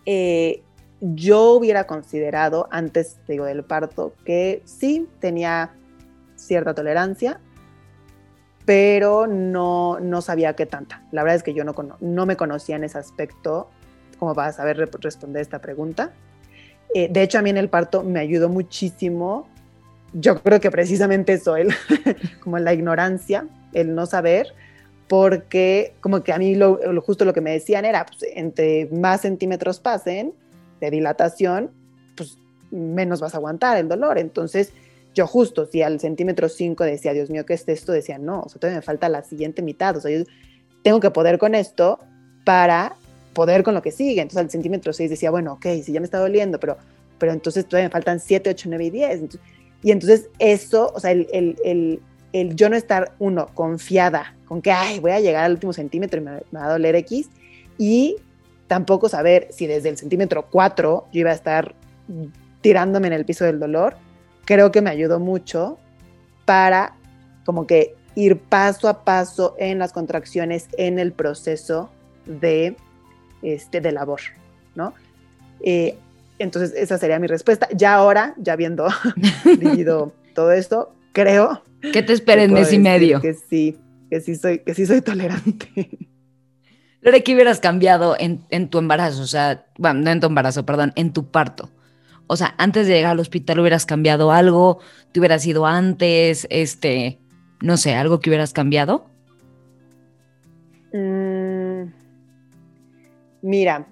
eh, 0.04 0.62
yo 1.00 1.52
hubiera 1.52 1.84
considerado 1.86 2.68
antes 2.70 3.18
digo, 3.26 3.44
del 3.44 3.64
parto 3.64 4.14
que 4.24 4.62
sí 4.64 5.08
tenía 5.20 5.72
cierta 6.36 6.74
tolerancia, 6.74 7.40
pero 8.64 9.26
no, 9.26 9.98
no 10.00 10.20
sabía 10.20 10.54
qué 10.54 10.66
tanta. 10.66 11.02
La 11.10 11.22
verdad 11.22 11.36
es 11.36 11.42
que 11.42 11.54
yo 11.54 11.64
no, 11.64 11.74
no 12.00 12.26
me 12.26 12.36
conocía 12.36 12.76
en 12.76 12.84
ese 12.84 12.98
aspecto 12.98 13.70
como 14.18 14.34
para 14.34 14.52
saber 14.52 14.76
responder 15.00 15.40
esta 15.40 15.60
pregunta. 15.60 16.12
Eh, 16.94 17.08
de 17.10 17.22
hecho, 17.22 17.38
a 17.38 17.42
mí 17.42 17.50
en 17.50 17.56
el 17.56 17.68
parto 17.68 18.02
me 18.02 18.20
ayudó 18.20 18.48
muchísimo. 18.48 19.48
Yo 20.12 20.40
creo 20.42 20.60
que 20.60 20.70
precisamente 20.70 21.34
eso, 21.34 21.56
el, 21.56 21.68
como 22.42 22.58
la 22.58 22.72
ignorancia, 22.72 23.46
el 23.72 23.94
no 23.94 24.06
saber, 24.06 24.54
porque 25.08 25.94
como 26.00 26.22
que 26.22 26.32
a 26.32 26.38
mí 26.38 26.54
lo, 26.54 26.78
justo 27.02 27.24
lo 27.24 27.32
que 27.32 27.40
me 27.40 27.52
decían 27.52 27.84
era, 27.84 28.06
pues, 28.06 28.24
entre 28.34 28.86
más 28.86 29.22
centímetros 29.22 29.80
pasen 29.80 30.32
de 30.80 30.90
dilatación, 30.90 31.70
pues 32.16 32.38
menos 32.70 33.20
vas 33.20 33.34
a 33.34 33.38
aguantar 33.38 33.76
el 33.78 33.88
dolor. 33.88 34.18
Entonces, 34.18 34.72
yo 35.14 35.26
justo, 35.26 35.66
si 35.66 35.82
al 35.82 36.00
centímetro 36.00 36.48
5 36.48 36.84
decía, 36.84 37.12
Dios 37.12 37.30
mío, 37.30 37.44
¿qué 37.44 37.54
es 37.54 37.66
esto? 37.66 37.92
Decía, 37.92 38.18
no, 38.18 38.42
o 38.42 38.48
sea, 38.48 38.60
todavía 38.60 38.78
me 38.78 38.82
falta 38.82 39.08
la 39.08 39.24
siguiente 39.24 39.62
mitad, 39.62 39.96
o 39.96 40.00
sea, 40.00 40.16
yo 40.16 40.24
tengo 40.82 41.00
que 41.00 41.10
poder 41.10 41.38
con 41.38 41.54
esto 41.54 41.98
para 42.44 42.94
poder 43.38 43.62
con 43.62 43.72
lo 43.72 43.82
que 43.82 43.92
sigue. 43.92 44.20
Entonces 44.20 44.38
al 44.38 44.50
centímetro 44.50 44.92
6 44.92 45.10
decía, 45.10 45.30
bueno, 45.30 45.52
ok, 45.52 45.66
si 45.84 45.92
ya 45.92 46.00
me 46.00 46.06
está 46.06 46.18
doliendo, 46.18 46.58
pero, 46.58 46.76
pero 47.18 47.30
entonces 47.30 47.64
todavía 47.64 47.86
me 47.86 47.92
faltan 47.92 48.18
7, 48.18 48.50
8, 48.50 48.68
9 48.68 48.84
y 48.84 48.90
10. 48.90 49.20
y 49.84 49.92
entonces 49.92 50.28
eso, 50.40 50.90
o 50.92 50.98
sea, 50.98 51.12
el, 51.12 51.28
el, 51.32 52.00
el, 52.32 52.56
yo 52.56 52.68
no 52.68 52.74
estar, 52.74 53.12
uno, 53.20 53.46
confiada 53.54 54.34
con 54.44 54.60
que, 54.60 54.72
ay, 54.72 54.98
voy 54.98 55.12
a 55.12 55.20
llegar 55.20 55.44
al 55.44 55.52
último 55.52 55.72
centímetro 55.72 56.20
y 56.20 56.24
me, 56.24 56.32
va 56.52 56.64
a 56.64 56.72
doler 56.72 56.96
X, 56.96 57.30
y 57.78 58.16
tampoco 58.66 59.08
saber 59.08 59.46
si 59.52 59.68
desde 59.68 59.90
el 59.90 59.96
centímetro 59.96 60.46
4 60.50 61.06
yo 61.12 61.20
iba 61.20 61.30
a 61.30 61.34
estar 61.34 61.76
tirándome 62.60 63.06
en 63.06 63.12
el 63.12 63.24
piso 63.24 63.44
del 63.44 63.60
dolor, 63.60 63.94
creo 64.46 64.72
que 64.72 64.82
me 64.82 64.90
ayudó 64.90 65.20
mucho 65.20 65.78
para 66.44 66.96
como 67.44 67.68
que 67.68 67.94
ir 68.16 68.36
paso 68.36 68.88
a 68.88 69.04
paso 69.04 69.54
en 69.58 69.78
las 69.78 69.92
contracciones, 69.92 70.66
en 70.76 70.98
el 70.98 71.12
proceso 71.12 71.88
de 72.26 72.76
este, 73.42 73.80
de 73.80 73.92
labor, 73.92 74.20
¿no? 74.74 74.94
Eh, 75.60 75.96
entonces, 76.38 76.72
esa 76.76 76.98
sería 76.98 77.18
mi 77.18 77.26
respuesta. 77.26 77.68
Ya 77.74 77.94
ahora, 77.94 78.34
ya 78.38 78.52
habiendo 78.52 78.88
vivido 79.58 80.12
todo 80.34 80.52
esto, 80.52 80.92
creo. 81.12 81.62
¿Qué 81.80 82.02
te 82.02 82.12
espera 82.12 82.42
en 82.42 82.52
mes 82.52 82.72
y 82.72 82.78
medio? 82.78 83.20
Que 83.20 83.34
sí, 83.34 83.76
que 84.10 84.20
sí 84.20 84.36
soy, 84.36 84.60
que 84.60 84.74
sí 84.74 84.86
soy 84.86 85.00
tolerante. 85.00 85.90
Lore, 87.00 87.22
¿qué 87.22 87.34
hubieras 87.34 87.60
cambiado 87.60 88.16
en, 88.18 88.44
en, 88.50 88.68
tu 88.68 88.78
embarazo? 88.78 89.22
O 89.22 89.26
sea, 89.26 89.66
bueno, 89.78 90.00
no 90.00 90.10
en 90.10 90.20
tu 90.20 90.26
embarazo, 90.26 90.66
perdón, 90.66 90.92
en 90.96 91.12
tu 91.12 91.30
parto. 91.30 91.70
O 92.26 92.36
sea, 92.36 92.54
antes 92.58 92.86
de 92.86 92.94
llegar 92.94 93.12
al 93.12 93.20
hospital 93.20 93.60
hubieras 93.60 93.86
cambiado 93.86 94.32
algo, 94.32 94.80
te 95.12 95.20
hubieras 95.20 95.46
ido 95.46 95.64
antes, 95.66 96.46
este, 96.50 97.18
no 97.60 97.76
sé, 97.76 97.94
algo 97.94 98.20
que 98.20 98.30
hubieras 98.30 98.52
cambiado. 98.52 99.06
Mm, 100.92 101.37
Mira, 103.42 103.86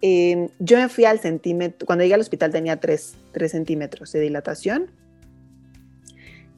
em, 0.00 0.48
yo 0.58 0.78
me 0.78 0.88
fui 0.88 1.04
al 1.04 1.18
centímetro, 1.18 1.86
cuando 1.86 2.04
llegué 2.04 2.14
al 2.14 2.20
hospital 2.20 2.52
tenía 2.52 2.78
3, 2.78 3.16
centímetros 3.48 4.12
de 4.12 4.20
dilatación 4.20 4.90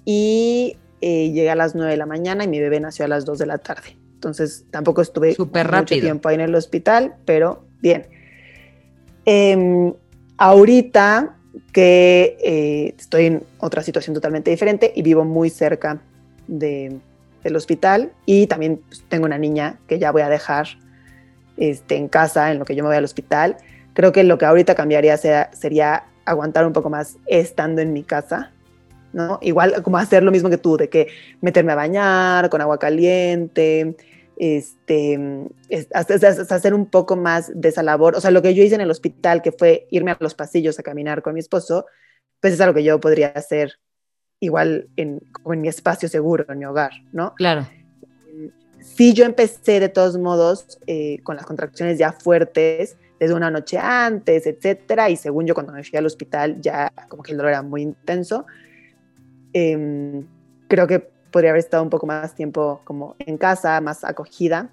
y 0.04 0.76
eh, 1.00 1.30
llegué 1.30 1.50
a 1.50 1.54
las 1.54 1.74
9 1.74 1.90
de 1.90 1.96
la 1.96 2.06
mañana 2.06 2.44
y 2.44 2.48
mi 2.48 2.60
bebé 2.60 2.80
nació 2.80 3.04
a 3.04 3.08
las 3.08 3.24
2 3.24 3.38
de 3.38 3.46
la 3.46 3.58
tarde. 3.58 3.96
Entonces 4.14 4.66
tampoco 4.70 5.00
estuve 5.00 5.34
mucho 5.38 5.84
tiempo 5.84 6.28
ahí 6.28 6.34
en 6.34 6.42
el 6.42 6.54
hospital, 6.54 7.14
pero 7.24 7.64
bien. 7.80 8.06
Em, 9.24 9.94
ahorita 10.36 11.36
que 11.72 12.36
eh, 12.42 12.94
estoy 12.98 13.26
en 13.26 13.42
otra 13.58 13.82
situación 13.82 14.14
totalmente 14.14 14.50
diferente 14.50 14.92
y 14.94 15.02
vivo 15.02 15.24
muy 15.24 15.50
cerca 15.50 16.02
del 16.46 17.00
hospital 17.54 18.12
y 18.26 18.46
también 18.46 18.80
pues, 18.88 19.04
tengo 19.08 19.24
una 19.24 19.38
niña 19.38 19.78
que 19.86 19.98
ya 19.98 20.10
voy 20.10 20.22
a 20.22 20.28
dejar 20.28 20.66
este, 21.60 21.96
en 21.96 22.08
casa, 22.08 22.50
en 22.50 22.58
lo 22.58 22.64
que 22.64 22.74
yo 22.74 22.82
me 22.82 22.88
voy 22.88 22.96
al 22.96 23.04
hospital. 23.04 23.58
Creo 23.92 24.12
que 24.12 24.24
lo 24.24 24.38
que 24.38 24.46
ahorita 24.46 24.74
cambiaría 24.74 25.16
sería 25.16 26.04
aguantar 26.24 26.66
un 26.66 26.72
poco 26.72 26.90
más 26.90 27.18
estando 27.26 27.82
en 27.82 27.92
mi 27.92 28.02
casa, 28.02 28.50
¿no? 29.12 29.38
Igual 29.42 29.82
como 29.82 29.98
hacer 29.98 30.22
lo 30.22 30.30
mismo 30.30 30.48
que 30.48 30.58
tú, 30.58 30.76
de 30.76 30.88
que 30.88 31.08
meterme 31.40 31.72
a 31.72 31.76
bañar 31.76 32.48
con 32.48 32.60
agua 32.60 32.78
caliente, 32.78 33.94
este, 34.36 35.48
hacer 35.92 36.72
un 36.72 36.86
poco 36.86 37.14
más 37.14 37.52
de 37.54 37.68
esa 37.68 37.82
labor. 37.82 38.16
O 38.16 38.20
sea, 38.20 38.30
lo 38.30 38.42
que 38.42 38.54
yo 38.54 38.62
hice 38.62 38.76
en 38.76 38.80
el 38.80 38.90
hospital, 38.90 39.42
que 39.42 39.52
fue 39.52 39.86
irme 39.90 40.12
a 40.12 40.16
los 40.18 40.34
pasillos 40.34 40.78
a 40.78 40.82
caminar 40.82 41.20
con 41.20 41.34
mi 41.34 41.40
esposo, 41.40 41.84
pues 42.40 42.54
es 42.54 42.60
algo 42.60 42.74
que 42.74 42.84
yo 42.84 42.98
podría 43.00 43.28
hacer 43.28 43.80
igual 44.38 44.88
en, 44.96 45.20
como 45.30 45.52
en 45.52 45.60
mi 45.60 45.68
espacio 45.68 46.08
seguro, 46.08 46.46
en 46.48 46.58
mi 46.58 46.64
hogar, 46.64 46.92
¿no? 47.12 47.34
Claro 47.34 47.66
sí 48.80 49.12
yo 49.12 49.24
empecé 49.24 49.80
de 49.80 49.88
todos 49.88 50.18
modos 50.18 50.78
eh, 50.86 51.18
con 51.22 51.36
las 51.36 51.46
contracciones 51.46 51.98
ya 51.98 52.12
fuertes 52.12 52.96
desde 53.18 53.34
una 53.34 53.50
noche 53.50 53.78
antes, 53.78 54.46
etcétera, 54.46 55.10
y 55.10 55.16
según 55.16 55.46
yo 55.46 55.54
cuando 55.54 55.72
me 55.72 55.84
fui 55.84 55.98
al 55.98 56.06
hospital 56.06 56.60
ya 56.60 56.90
como 57.08 57.22
que 57.22 57.32
el 57.32 57.36
dolor 57.36 57.52
era 57.52 57.62
muy 57.62 57.82
intenso. 57.82 58.46
Em, 59.52 60.26
creo 60.68 60.86
que 60.86 61.00
podría 61.30 61.50
haber 61.50 61.60
estado 61.60 61.82
un 61.82 61.90
poco 61.90 62.06
más 62.06 62.34
tiempo 62.34 62.80
como 62.84 63.16
en 63.18 63.36
casa, 63.36 63.80
más 63.80 64.04
acogida. 64.04 64.70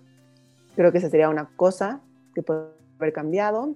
Creo 0.75 0.91
que 0.91 0.99
esa 0.99 1.09
sería 1.09 1.29
una 1.29 1.49
cosa 1.55 1.99
que 2.33 2.41
puede 2.41 2.67
haber 2.99 3.13
cambiado. 3.13 3.75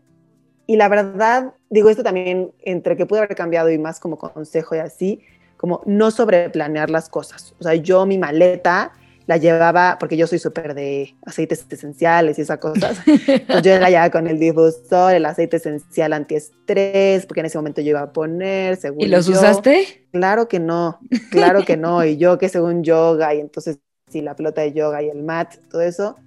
Y 0.67 0.77
la 0.77 0.87
verdad, 0.87 1.53
digo 1.69 1.89
esto 1.89 2.03
también 2.03 2.51
entre 2.61 2.95
que 2.95 3.05
puede 3.05 3.23
haber 3.23 3.35
cambiado 3.35 3.69
y 3.69 3.77
más 3.77 3.99
como 3.99 4.17
consejo 4.17 4.75
y 4.75 4.79
así, 4.79 5.21
como 5.57 5.81
no 5.85 6.11
sobreplanear 6.11 6.89
las 6.89 7.09
cosas. 7.09 7.55
O 7.59 7.63
sea, 7.63 7.75
yo 7.75 8.05
mi 8.05 8.17
maleta 8.17 8.93
la 9.27 9.37
llevaba, 9.37 9.97
porque 9.99 10.17
yo 10.17 10.27
soy 10.27 10.39
súper 10.39 10.73
de 10.73 11.15
aceites 11.25 11.65
esenciales 11.69 12.37
y 12.39 12.41
esas 12.41 12.59
cosas, 12.59 12.99
pues 13.47 13.61
yo 13.61 13.77
la 13.79 13.89
llevaba 13.89 14.09
con 14.09 14.27
el 14.27 14.39
difusor, 14.39 15.13
el 15.13 15.25
aceite 15.25 15.57
esencial 15.57 16.13
antiestrés, 16.13 17.25
porque 17.25 17.41
en 17.41 17.45
ese 17.45 17.57
momento 17.57 17.81
yo 17.81 17.91
iba 17.91 18.01
a 18.01 18.13
poner, 18.13 18.77
según 18.77 19.01
¿Y 19.01 19.07
los 19.07 19.27
usaste? 19.27 20.05
Claro 20.11 20.47
que 20.47 20.59
no, 20.59 20.99
claro 21.31 21.63
que 21.65 21.77
no, 21.77 22.03
y 22.03 22.17
yo 22.17 22.37
que 22.37 22.49
según 22.49 22.83
yoga, 22.83 23.33
y 23.33 23.39
entonces 23.39 23.79
sí, 24.09 24.21
la 24.21 24.35
pelota 24.35 24.61
de 24.61 24.73
yoga 24.73 25.01
y 25.01 25.09
el 25.09 25.23
mat, 25.23 25.55
todo 25.69 25.81
eso, 25.81 26.17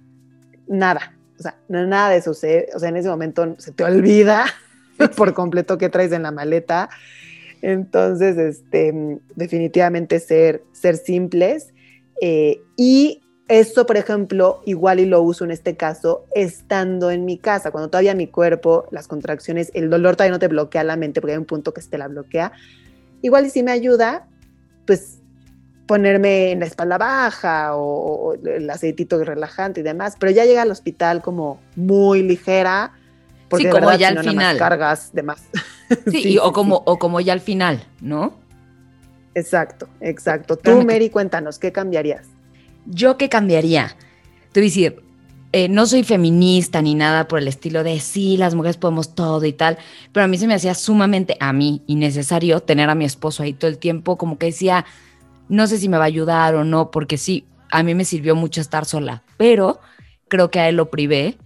nada, 0.67 1.15
o 1.37 1.43
sea, 1.43 1.57
nada 1.67 2.09
de 2.09 2.17
eso, 2.17 2.31
o 2.31 2.33
sea, 2.33 2.89
en 2.89 2.97
ese 2.97 3.09
momento 3.09 3.55
se 3.59 3.71
te 3.71 3.83
olvida 3.83 4.45
por 5.17 5.33
completo 5.33 5.77
qué 5.77 5.89
traes 5.89 6.11
en 6.11 6.23
la 6.23 6.31
maleta, 6.31 6.89
entonces, 7.61 8.37
este, 8.37 9.19
definitivamente 9.35 10.19
ser, 10.19 10.63
ser 10.71 10.97
simples, 10.97 11.73
eh, 12.21 12.61
y 12.75 13.21
eso, 13.47 13.85
por 13.85 13.97
ejemplo, 13.97 14.61
igual 14.65 14.99
y 14.99 15.05
lo 15.05 15.21
uso 15.21 15.43
en 15.45 15.51
este 15.51 15.77
caso 15.77 16.25
estando 16.33 17.11
en 17.11 17.25
mi 17.25 17.37
casa, 17.37 17.71
cuando 17.71 17.89
todavía 17.89 18.15
mi 18.15 18.27
cuerpo, 18.27 18.87
las 18.89 19.07
contracciones, 19.07 19.71
el 19.75 19.89
dolor 19.89 20.15
todavía 20.15 20.31
no 20.31 20.39
te 20.39 20.47
bloquea 20.47 20.83
la 20.83 20.95
mente 20.95 21.21
porque 21.21 21.33
hay 21.33 21.37
un 21.37 21.45
punto 21.45 21.73
que 21.73 21.81
se 21.81 21.89
te 21.89 21.97
la 21.97 22.07
bloquea. 22.07 22.53
Igual 23.21 23.45
y 23.45 23.49
si 23.51 23.61
me 23.61 23.71
ayuda, 23.71 24.27
pues 24.87 25.19
ponerme 25.85 26.51
en 26.51 26.59
la 26.61 26.65
espalda 26.65 26.97
baja 26.97 27.75
o, 27.75 28.33
el 28.33 28.67
aceitito 28.69 29.23
relajante 29.23 29.81
y 29.81 29.83
demás, 29.83 30.15
pero 30.19 30.31
ya 30.31 30.45
llega 30.45 30.63
al 30.63 30.71
hospital 30.71 31.21
como 31.21 31.59
muy 31.75 32.23
ligera. 32.23 32.93
Porque 33.47 33.65
sí, 33.65 33.69
como 33.69 33.93
ya 33.93 34.07
al 34.07 34.19
final. 34.23 34.57
Cargas 34.57 35.13
de 35.13 35.23
más. 35.23 35.43
Sí, 36.09 36.39
o, 36.41 36.51
como, 36.51 36.81
o 36.87 36.97
como 36.97 37.21
ya 37.21 37.33
al 37.33 37.41
final, 37.41 37.85
¿no? 38.01 38.33
Exacto, 39.35 39.89
exacto. 39.99 40.55
Tú, 40.55 40.83
Mary, 40.83 41.09
cuéntanos, 41.09 41.59
¿qué 41.59 41.71
cambiarías? 41.71 42.27
¿Yo 42.85 43.17
qué 43.17 43.27
cambiaría? 43.27 43.95
Te 44.53 44.61
voy 44.61 44.67
a 44.67 44.69
decir, 44.69 45.03
eh, 45.51 45.67
no 45.67 45.85
soy 45.85 46.03
feminista 46.03 46.81
ni 46.81 46.95
nada 46.95 47.27
por 47.27 47.39
el 47.39 47.47
estilo 47.49 47.83
de 47.83 47.99
sí, 47.99 48.37
las 48.37 48.55
mujeres 48.55 48.77
podemos 48.77 49.13
todo 49.13 49.45
y 49.45 49.51
tal, 49.51 49.77
pero 50.13 50.23
a 50.23 50.27
mí 50.27 50.37
se 50.37 50.47
me 50.47 50.53
hacía 50.53 50.73
sumamente, 50.73 51.35
a 51.41 51.51
mí, 51.51 51.83
innecesario 51.85 52.61
tener 52.61 52.89
a 52.89 52.95
mi 52.95 53.03
esposo 53.03 53.43
ahí 53.43 53.53
todo 53.53 53.69
el 53.69 53.77
tiempo, 53.77 54.17
como 54.17 54.37
que 54.37 54.47
decía, 54.47 54.85
no 55.49 55.67
sé 55.67 55.77
si 55.77 55.89
me 55.89 55.97
va 55.97 56.05
a 56.05 56.07
ayudar 56.07 56.55
o 56.55 56.63
no, 56.63 56.89
porque 56.89 57.17
sí, 57.17 57.45
a 57.71 57.83
mí 57.83 57.93
me 57.93 58.05
sirvió 58.05 58.35
mucho 58.35 58.61
estar 58.61 58.85
sola, 58.85 59.23
pero 59.37 59.81
creo 60.29 60.49
que 60.49 60.59
a 60.59 60.69
él 60.69 60.77
lo 60.77 60.89
privé 60.89 61.37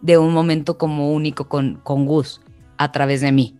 de 0.00 0.16
un 0.16 0.32
momento 0.32 0.78
como 0.78 1.12
único 1.12 1.48
con, 1.48 1.80
con 1.82 2.06
Gus 2.06 2.40
a 2.78 2.92
través 2.92 3.20
de 3.20 3.32
mí. 3.32 3.56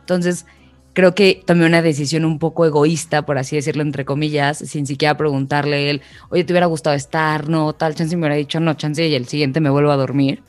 Entonces, 0.00 0.44
creo 0.94 1.14
que 1.14 1.42
tomé 1.44 1.66
una 1.66 1.82
decisión 1.82 2.24
un 2.24 2.38
poco 2.38 2.64
egoísta, 2.64 3.26
por 3.26 3.36
así 3.36 3.56
decirlo, 3.56 3.82
entre 3.82 4.04
comillas, 4.04 4.58
sin 4.58 4.86
siquiera 4.86 5.16
preguntarle 5.16 5.76
a 5.76 5.80
él, 5.80 6.02
oye, 6.30 6.44
¿te 6.44 6.52
hubiera 6.52 6.66
gustado 6.66 6.96
estar? 6.96 7.48
No, 7.48 7.74
tal 7.74 7.94
chance 7.94 8.16
me 8.16 8.22
hubiera 8.22 8.36
dicho, 8.36 8.60
no, 8.60 8.74
chance, 8.74 9.06
y 9.06 9.14
el 9.14 9.26
siguiente 9.26 9.60
me 9.60 9.70
vuelvo 9.70 9.90
a 9.90 9.96
dormir. 9.96 10.42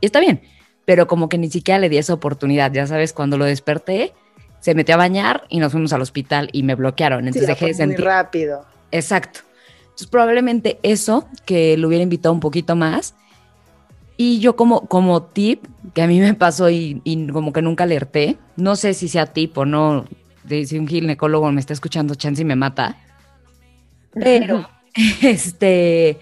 Y 0.00 0.06
está 0.06 0.20
bien, 0.20 0.42
pero 0.84 1.06
como 1.06 1.28
que 1.28 1.38
ni 1.38 1.48
siquiera 1.48 1.78
le 1.78 1.88
di 1.88 1.96
esa 1.96 2.12
oportunidad, 2.12 2.72
ya 2.72 2.86
sabes, 2.86 3.12
cuando 3.12 3.38
lo 3.38 3.44
desperté, 3.44 4.12
se 4.60 4.74
metió 4.74 4.94
a 4.94 4.98
bañar 4.98 5.44
y 5.48 5.58
nos 5.58 5.72
fuimos 5.72 5.92
al 5.92 6.02
hospital 6.02 6.48
y 6.52 6.62
me 6.62 6.74
bloquearon. 6.74 7.26
Entonces 7.26 7.48
dejé 7.48 7.66
de 7.66 7.74
sentir. 7.74 7.98
Muy 7.98 8.06
rápido. 8.06 8.64
Exacto. 8.92 9.40
Entonces 9.82 10.06
probablemente 10.06 10.78
eso, 10.82 11.26
que 11.44 11.76
lo 11.76 11.88
hubiera 11.88 12.02
invitado 12.02 12.32
un 12.32 12.40
poquito 12.40 12.76
más. 12.76 13.14
Y 14.24 14.38
yo 14.38 14.54
como, 14.54 14.86
como 14.86 15.24
tip, 15.24 15.64
que 15.94 16.00
a 16.00 16.06
mí 16.06 16.20
me 16.20 16.34
pasó 16.34 16.70
y, 16.70 17.02
como 17.32 17.52
que 17.52 17.60
nunca 17.60 17.82
alerté, 17.82 18.38
no 18.54 18.76
sé 18.76 18.94
si 18.94 19.08
sea 19.08 19.26
tip 19.26 19.58
o 19.58 19.66
no, 19.66 20.04
de, 20.44 20.64
si 20.64 20.78
un 20.78 20.86
ginecólogo 20.86 21.50
me 21.50 21.58
está 21.58 21.72
escuchando, 21.72 22.14
chance 22.14 22.40
y 22.40 22.44
me 22.44 22.54
mata. 22.54 22.98
Pero, 24.14 24.68
este, 25.22 26.20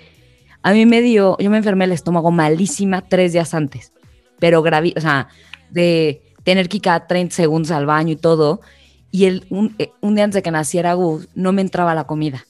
a 0.63 0.73
mí 0.73 0.87
me 0.87 1.03
dio, 1.03 1.37
yo 1.41 1.51
me 1.51 1.59
enfermé 1.59 1.85
el 1.85 1.93
estómago 1.93 2.31
malísima 2.31 3.03
tres 3.03 3.35
días 3.35 3.53
antes, 3.53 3.93
pero 4.39 4.63
grave, 4.63 4.95
o 4.97 5.01
sea, 5.03 5.29
de 5.69 6.23
tener 6.43 6.71
que 6.71 6.79
ir 6.79 6.83
cada 6.85 7.07
30 7.07 7.37
segundos 7.37 7.71
al 7.71 7.85
baño 7.85 8.15
y 8.15 8.17
todo. 8.17 8.63
Y 9.11 9.27
el, 9.27 9.45
un, 9.51 9.75
eh, 9.79 9.91
un 10.01 10.15
día 10.15 10.25
antes 10.25 10.37
de 10.37 10.43
que 10.43 10.51
naciera 10.51 10.95
Gus, 10.95 11.29
no 11.35 11.53
me 11.53 11.61
entraba 11.61 11.95
la 11.95 12.05
comida. 12.05 12.47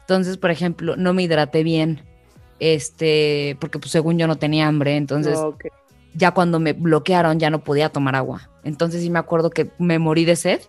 Entonces, 0.00 0.36
por 0.36 0.50
ejemplo, 0.50 0.94
no 0.94 1.14
me 1.14 1.22
hidraté 1.22 1.62
bien, 1.62 2.02
este, 2.60 3.56
porque 3.60 3.78
pues 3.78 3.90
según 3.90 4.18
yo 4.18 4.26
no 4.26 4.36
tenía 4.36 4.66
hambre, 4.66 4.96
entonces 4.96 5.38
ya 6.14 6.32
cuando 6.32 6.58
me 6.60 6.72
bloquearon 6.72 7.38
ya 7.38 7.50
no 7.50 7.64
podía 7.64 7.90
tomar 7.90 8.16
agua. 8.16 8.50
Entonces 8.64 9.02
sí 9.02 9.10
me 9.10 9.18
acuerdo 9.18 9.50
que 9.50 9.70
me 9.78 9.98
morí 9.98 10.24
de 10.24 10.36
sed. 10.36 10.60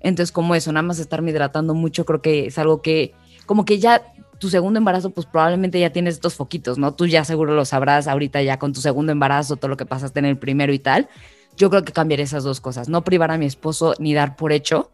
Entonces 0.00 0.32
como 0.32 0.54
eso, 0.54 0.72
nada 0.72 0.82
más 0.82 0.98
estarme 0.98 1.30
hidratando 1.30 1.74
mucho, 1.74 2.04
creo 2.04 2.22
que 2.22 2.46
es 2.46 2.58
algo 2.58 2.82
que 2.82 3.14
como 3.46 3.64
que 3.64 3.78
ya 3.78 4.02
tu 4.38 4.48
segundo 4.50 4.78
embarazo, 4.78 5.10
pues 5.10 5.26
probablemente 5.26 5.80
ya 5.80 5.90
tienes 5.90 6.14
estos 6.14 6.34
foquitos, 6.34 6.78
¿no? 6.78 6.94
Tú 6.94 7.06
ya 7.06 7.24
seguro 7.24 7.54
lo 7.54 7.64
sabrás 7.64 8.06
ahorita 8.06 8.42
ya 8.42 8.58
con 8.58 8.72
tu 8.72 8.80
segundo 8.80 9.12
embarazo, 9.12 9.56
todo 9.56 9.70
lo 9.70 9.76
que 9.76 9.86
pasaste 9.86 10.18
en 10.18 10.26
el 10.26 10.36
primero 10.36 10.72
y 10.72 10.78
tal 10.78 11.08
yo 11.56 11.70
creo 11.70 11.84
que 11.84 11.92
cambiaré 11.92 12.22
esas 12.22 12.44
dos 12.44 12.60
cosas. 12.60 12.88
No 12.88 13.02
privar 13.02 13.30
a 13.30 13.38
mi 13.38 13.46
esposo 13.46 13.94
ni 13.98 14.14
dar 14.14 14.36
por 14.36 14.52
hecho 14.52 14.90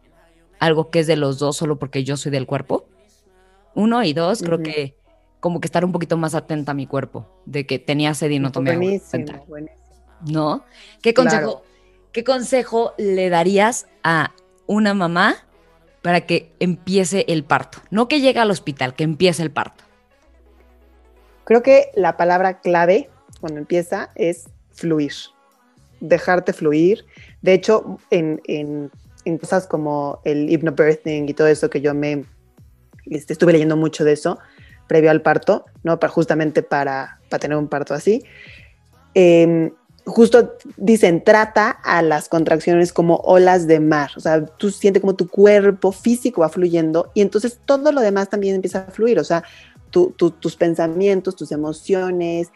algo 0.59 0.89
que 0.89 0.99
es 0.99 1.07
de 1.07 1.17
los 1.17 1.39
dos 1.39 1.57
solo 1.57 1.77
porque 1.77 2.03
yo 2.03 2.17
soy 2.17 2.31
del 2.31 2.45
cuerpo. 2.45 2.87
Uno 3.75 4.03
y 4.03 4.13
dos, 4.13 4.41
creo 4.41 4.59
que 4.59 4.95
como 5.43 5.59
que 5.59 5.67
estar 5.67 5.83
un 5.83 5.91
poquito 5.91 6.15
más 6.15 6.35
atenta 6.35 6.71
a 6.71 6.73
mi 6.73 6.87
cuerpo, 6.87 7.27
de 7.45 7.65
que 7.65 7.77
tenía 7.77 8.13
sed 8.13 8.29
y 8.29 8.39
no 8.39 8.53
tomé 8.53 8.77
buenísimo, 8.77 9.45
¿No? 10.25 10.63
¿Qué 11.01 11.13
consejo, 11.13 11.63
¿Qué 12.13 12.23
consejo 12.23 12.93
le 12.97 13.29
darías 13.29 13.87
a 14.05 14.31
una 14.67 14.93
mamá 14.93 15.35
para 16.01 16.21
que 16.21 16.53
empiece 16.61 17.25
el 17.27 17.43
parto? 17.43 17.79
No 17.91 18.07
que 18.07 18.21
llegue 18.21 18.39
al 18.39 18.51
hospital, 18.51 18.95
que 18.95 19.03
empiece 19.03 19.43
el 19.43 19.51
parto. 19.51 19.83
Creo 21.43 21.61
que 21.61 21.91
la 21.93 22.15
palabra 22.15 22.61
clave 22.61 23.09
cuando 23.41 23.59
empieza 23.59 24.11
es 24.15 24.47
fluir 24.71 25.11
dejarte 25.99 26.53
fluir. 26.53 27.05
De 27.41 27.53
hecho, 27.53 27.99
en, 28.11 28.41
en, 28.45 28.89
cosas 29.39 29.67
como 29.67 30.21
el 30.23 30.49
hypnobirthing 30.49 31.27
y 31.27 31.33
todo 31.33 31.47
eso 31.47 31.69
que 31.69 31.81
yo 31.81 31.93
me 31.93 32.23
este, 33.07 33.33
estuve 33.33 33.51
leyendo 33.51 33.75
mucho 33.75 34.05
de 34.05 34.13
eso 34.13 34.39
previo 34.87 35.11
al 35.11 35.21
parto, 35.21 35.65
¿no? 35.83 35.99
Para, 35.99 36.11
justamente 36.11 36.63
para, 36.63 37.19
para 37.29 37.39
tener 37.39 37.57
un 37.57 37.67
parto 37.67 37.93
así. 37.93 38.23
Em, 39.13 39.71
justo 40.05 40.55
dicen, 40.77 41.23
trata 41.23 41.69
a 41.69 42.01
las 42.01 42.27
contracciones 42.29 42.91
como 42.91 43.17
olas 43.17 43.67
de 43.67 43.79
mar, 43.79 44.11
o 44.17 44.19
sea, 44.19 44.45
tú 44.45 44.69
sientes 44.69 45.01
como 45.01 45.15
tu 45.15 45.29
cuerpo 45.29 45.91
físico 45.91 46.41
va 46.41 46.49
fluyendo 46.49 47.09
y 47.13 47.21
entonces 47.21 47.59
todo 47.65 47.91
lo 47.91 48.01
demás 48.01 48.29
también 48.29 48.55
empieza 48.55 48.79
a 48.79 48.91
fluir, 48.91 49.19
o 49.19 49.23
sea, 49.23 49.43
tus 49.91 50.55
pensamientos, 50.55 51.35
tus 51.35 51.51
emociones, 51.51 52.51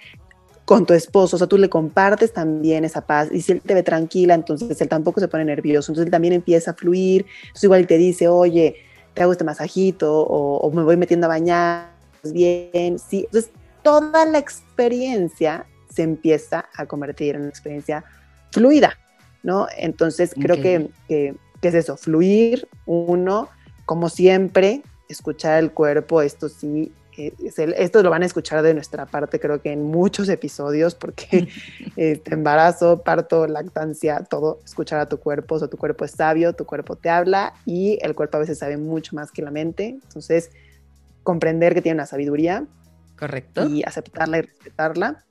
con 0.65 0.85
tu 0.85 0.93
esposo, 0.93 1.37
o 1.37 1.39
sea, 1.39 1.47
tú 1.47 1.57
le 1.57 1.69
compartes 1.69 2.33
también 2.33 2.83
esa 2.83 2.99
paz 2.99 3.29
y 3.31 3.41
si 3.41 3.53
él 3.53 3.61
te 3.61 3.73
ve 3.73 3.83
tranquila, 3.83 4.33
entonces 4.33 4.81
él 4.81 4.89
tampoco 4.89 5.21
se 5.21 5.29
pone 5.29 5.45
nervioso, 5.45 5.91
entonces 5.91 6.07
él 6.07 6.11
también 6.11 6.33
empieza 6.33 6.71
a 6.71 6.73
fluir, 6.73 7.25
entonces 7.43 7.63
igual 7.63 7.87
te 7.87 7.97
dice, 7.97 8.27
oye, 8.27 8.75
te 9.13 9.21
hago 9.23 9.31
este 9.31 9.45
masajito 9.45 10.25
o, 10.27 10.69
me 10.71 10.83
voy 10.83 10.97
metiendo 10.97 11.27
a 11.27 11.29
bañar 11.29 11.91
bien, 12.23 12.99
sí, 12.99 13.25
entonces 13.25 13.51
toda 13.83 14.25
la 14.25 14.37
experiencia 14.37 15.65
se 15.93 16.03
empieza 16.03 16.65
a 16.75 16.85
convertir 16.85 17.35
en 17.35 17.41
una 17.41 17.49
experiencia 17.49 18.03
fluida, 18.51 18.97
¿no? 19.43 19.67
Entonces 19.77 20.33
creo 20.39 20.61
que, 20.61 20.89
que, 21.07 21.35
que 21.61 21.67
es 21.67 21.73
eso, 21.73 21.97
fluir, 21.97 22.67
uno, 22.85 23.49
como 23.85 24.09
siempre, 24.09 24.83
escuchar 25.09 25.59
el 25.59 25.71
cuerpo, 25.71 26.21
esto 26.21 26.49
sí, 26.49 26.91
esto 27.17 28.03
lo 28.03 28.09
van 28.09 28.21
a 28.21 28.25
escuchar 28.25 28.61
de 28.61 28.73
nuestra 28.73 29.05
parte, 29.05 29.39
creo 29.39 29.61
que 29.61 29.71
en 29.71 29.83
muchos 29.83 30.29
episodios, 30.29 30.93
porque 30.93 31.47
este, 31.95 32.33
embarazo, 32.33 33.01
parto, 33.01 33.47
lactancia, 33.47 34.19
todo, 34.19 34.59
escuchar 34.63 34.99
a 34.99 35.07
tu 35.07 35.17
cuerpo, 35.17 35.55
o 35.55 35.59
sea, 35.59 35.67
tu 35.67 35.77
cuerpo 35.77 36.05
es 36.05 36.11
sabio, 36.11 36.53
tu 36.53 36.65
cuerpo 36.65 36.95
te 36.95 37.09
habla 37.09 37.53
y 37.65 37.97
el 38.01 38.13
cuerpo 38.13 38.37
a 38.37 38.41
veces 38.41 38.59
sabe 38.59 38.77
mucho 38.77 39.15
más 39.15 39.31
que 39.31 39.41
la 39.41 39.51
mente. 39.51 39.99
Entonces, 40.03 40.51
comprender 41.27 41.73
que 41.73 41.81
tiene 41.81 41.95
una 41.95 42.05
sabiduría. 42.05 42.65
Correcto. 43.19 43.67
Y 43.67 43.83
aceptarla 43.83 44.37
y 44.37 44.41
respetarla. 44.43 45.25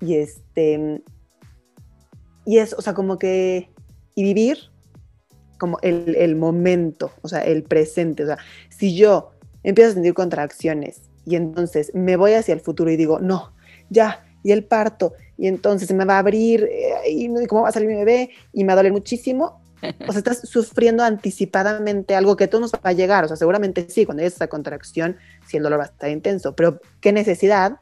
Y 0.00 0.14
este. 0.14 1.02
Y 2.44 2.58
es, 2.58 2.72
o 2.74 2.80
sea, 2.80 2.94
como 2.94 3.18
que. 3.18 3.68
Y 4.14 4.22
vivir 4.22 4.58
como 5.58 5.80
el, 5.82 6.14
el 6.14 6.36
momento, 6.36 7.10
o 7.22 7.28
sea, 7.28 7.40
el 7.40 7.64
presente. 7.64 8.22
O 8.22 8.26
sea, 8.26 8.38
si 8.68 8.94
yo 8.94 9.32
empiezo 9.64 9.90
a 9.90 9.94
sentir 9.94 10.14
contracciones 10.14 11.02
y 11.24 11.34
entonces 11.34 11.92
me 11.92 12.14
voy 12.14 12.34
hacia 12.34 12.54
el 12.54 12.60
futuro 12.60 12.88
y 12.92 12.96
digo, 12.96 13.18
no, 13.18 13.52
ya, 13.90 14.24
y 14.44 14.52
el 14.52 14.62
parto, 14.64 15.14
y 15.36 15.48
entonces 15.48 15.88
se 15.88 15.94
me 15.94 16.04
va 16.04 16.16
a 16.16 16.18
abrir, 16.20 16.68
eh, 16.70 17.10
y 17.10 17.46
cómo 17.46 17.62
va 17.62 17.70
a 17.70 17.72
salir 17.72 17.88
mi 17.88 17.96
bebé, 17.96 18.30
y 18.52 18.62
me 18.62 18.68
va 18.68 18.74
a 18.74 18.76
doler 18.76 18.92
muchísimo. 18.92 19.60
O 20.06 20.12
sea, 20.12 20.18
estás 20.18 20.40
sufriendo 20.48 21.02
anticipadamente 21.04 22.14
algo 22.14 22.36
que 22.36 22.48
tú 22.48 22.60
no 22.60 22.66
va 22.68 22.80
a 22.82 22.92
llegar. 22.92 23.24
O 23.24 23.28
sea, 23.28 23.36
seguramente 23.36 23.86
sí, 23.88 24.04
cuando 24.06 24.22
hay 24.22 24.28
esa 24.28 24.48
contracción, 24.48 25.16
sí 25.46 25.58
el 25.58 25.62
dolor 25.62 25.80
va 25.80 25.84
a 25.84 25.86
estar 25.86 26.10
intenso, 26.10 26.54
pero 26.54 26.80
qué 27.00 27.12
necesidad 27.12 27.78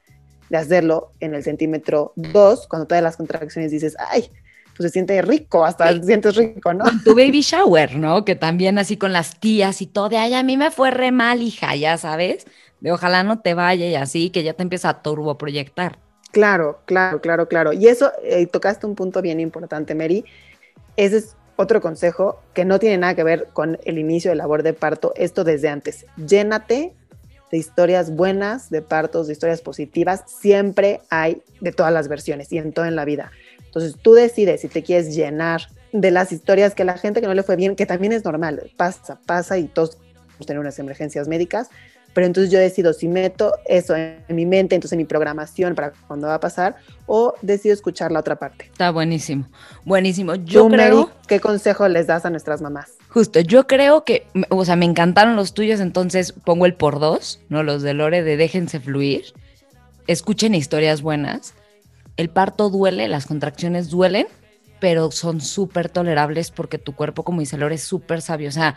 de 0.51 0.57
hacerlo 0.59 1.13
en 1.21 1.35
el 1.35 1.43
centímetro 1.43 2.13
2, 2.17 2.67
cuando 2.69 2.87
todas 2.87 3.03
las 3.03 3.17
contracciones 3.17 3.71
dices, 3.71 3.97
ay, 3.99 4.31
pues 4.77 4.89
se 4.89 4.91
siente 4.91 5.23
rico, 5.23 5.65
hasta 5.65 5.93
Sí. 5.93 6.01
te 6.01 6.07
sientes 6.07 6.37
rico, 6.37 6.75
¿no? 6.75 6.85
Con 6.85 7.03
tu 7.05 7.15
baby 7.15 7.41
shower, 7.43 7.97
¿no? 7.97 8.25
Que 8.25 8.35
también 8.35 8.77
así 8.79 8.97
con 8.97 9.13
las 9.13 9.39
tías 9.39 9.81
y 9.81 9.87
todo, 9.87 10.09
de 10.09 10.19
ay, 10.19 10.35
a 10.35 10.43
mí 10.43 10.57
me 10.57 10.71
fue 10.71 10.91
re 10.91 11.13
mal, 11.13 11.43
hija, 11.43 11.77
ya 11.77 11.97
sabes. 11.97 12.45
De 12.81 12.93
ojalá 12.93 13.23
no 13.23 13.41
te 13.41 13.55
vaya 13.55 13.87
y 13.87 13.95
así, 13.95 14.31
que 14.31 14.43
ya 14.43 14.53
te 14.53 14.63
empieza 14.63 14.89
a 14.91 15.03
turboproyectar. 15.03 15.99
Claro, 16.33 16.81
claro, 16.85 17.21
claro, 17.21 17.49
claro. 17.49 17.73
Y 17.73 17.87
eso, 17.87 18.13
eh, 18.25 18.47
tocaste 18.47 18.87
un 18.87 18.97
punto 18.97 19.23
bien 19.23 19.39
importante, 19.39 19.95
Mary. 19.95 20.25
Ese 20.97 21.19
es 21.19 21.37
otro 21.57 21.81
consejo 21.81 22.41
que 22.53 22.65
no 22.65 22.79
tiene 22.79 22.99
nada 22.99 23.15
que 23.15 23.25
ver 23.25 23.49
con 23.53 23.79
el 23.85 23.99
inicio 23.99 24.31
de 24.31 24.37
labor 24.37 24.63
de 24.63 24.73
parto, 24.73 25.13
esto 25.17 25.45
desde 25.45 25.69
antes. 25.69 26.07
Llénate 26.17 26.93
de 27.51 27.59
historias 27.59 28.15
buenas, 28.15 28.71
de 28.71 28.83
partos, 28.83 29.27
de 29.27 29.35
historias 29.35 29.61
positivas. 29.61 30.25
Siempre 30.27 31.01
hay 31.11 31.43
de 31.61 31.73
todas 31.73 31.93
las 31.93 32.09
versiones 32.09 32.53
y 32.53 32.59
en 32.59 32.73
todo 32.73 32.87
en 32.87 32.97
la 32.97 33.05
vida. 33.05 33.31
Entonces 33.65 33.97
tú 34.01 34.15
decides 34.15 34.61
si 34.61 34.69
te 34.69 34.83
quieres 34.83 35.15
llenar 35.15 35.69
de 35.93 36.11
las 36.11 36.33
historias 36.33 36.75
que 36.75 36.85
la 36.85 36.99
gente 36.99 37.21
que 37.21 37.29
no 37.29 37.35
le 37.35 37.43
fue 37.43 37.57
bien, 37.57 37.77
que 37.77 37.87
también 37.87 38.13
es 38.13 38.25
normal, 38.25 38.71
pasa, 38.77 39.21
pasa 39.27 39.59
y 39.59 39.65
todos 39.69 39.99
tener 40.45 40.59
unas 40.59 40.79
emergencias 40.79 41.29
médicas, 41.29 41.71
pero 42.15 42.27
entonces 42.27 42.51
yo 42.51 42.59
decido 42.59 42.95
si 42.95 43.09
meto 43.09 43.53
eso 43.67 43.95
en 43.95 44.23
mi 44.29 44.47
mente, 44.47 44.75
entonces 44.75 44.93
en 44.93 44.99
mi 44.99 45.05
programación 45.05 45.75
para 45.75 45.93
cuando 46.07 46.29
va 46.29 46.35
a 46.35 46.41
pasar, 46.41 46.77
o 47.07 47.35
decido 47.43 47.75
escuchar 47.75 48.11
la 48.13 48.21
otra 48.21 48.37
parte. 48.37 48.67
Está 48.73 48.91
buenísimo. 48.91 49.47
Buenísimo. 49.85 50.37
Yo 50.37 50.69
creo, 50.69 50.97
Mary, 50.97 51.13
¿qué 51.29 51.41
consejo 51.41 51.89
les 51.89 52.07
das 52.07 52.25
a 52.25 52.31
nuestras 52.31 52.63
mamás? 52.63 52.93
justo, 53.15 53.39
yo 53.39 53.69
creo 53.69 54.03
que, 54.03 54.27
o 54.49 54.65
sea, 54.65 54.75
me 54.75 54.87
encantaron 54.87 55.37
los 55.37 55.55
tuyos, 55.55 55.79
entonces 55.79 56.33
pongo 56.33 56.67
el 56.67 56.75
por 56.75 56.99
dos, 56.99 57.39
¿no? 57.49 57.63
Los 57.63 57.83
de 57.83 57.95
Lore 57.95 58.25
de 58.25 58.37
déjense 58.37 58.81
fluir. 58.81 59.27
Escuchen 60.09 60.53
historias 60.53 61.01
buenas. 61.01 61.55
El 62.17 62.29
parto 62.29 62.71
duele, 62.71 63.07
las 63.07 63.27
contracciones 63.27 63.89
duelen, 63.89 64.27
pero 64.81 65.13
son 65.13 65.41
súper 65.41 65.89
tolerables 65.91 66.51
porque 66.51 66.79
tu 66.79 66.97
cuerpo, 66.97 67.23
como 67.23 67.39
dice 67.39 67.57
Lore, 67.57 67.77
es 67.77 67.85
súper 67.85 68.21
sabio. 68.21 68.49
O 68.49 68.53
sea, 68.53 68.75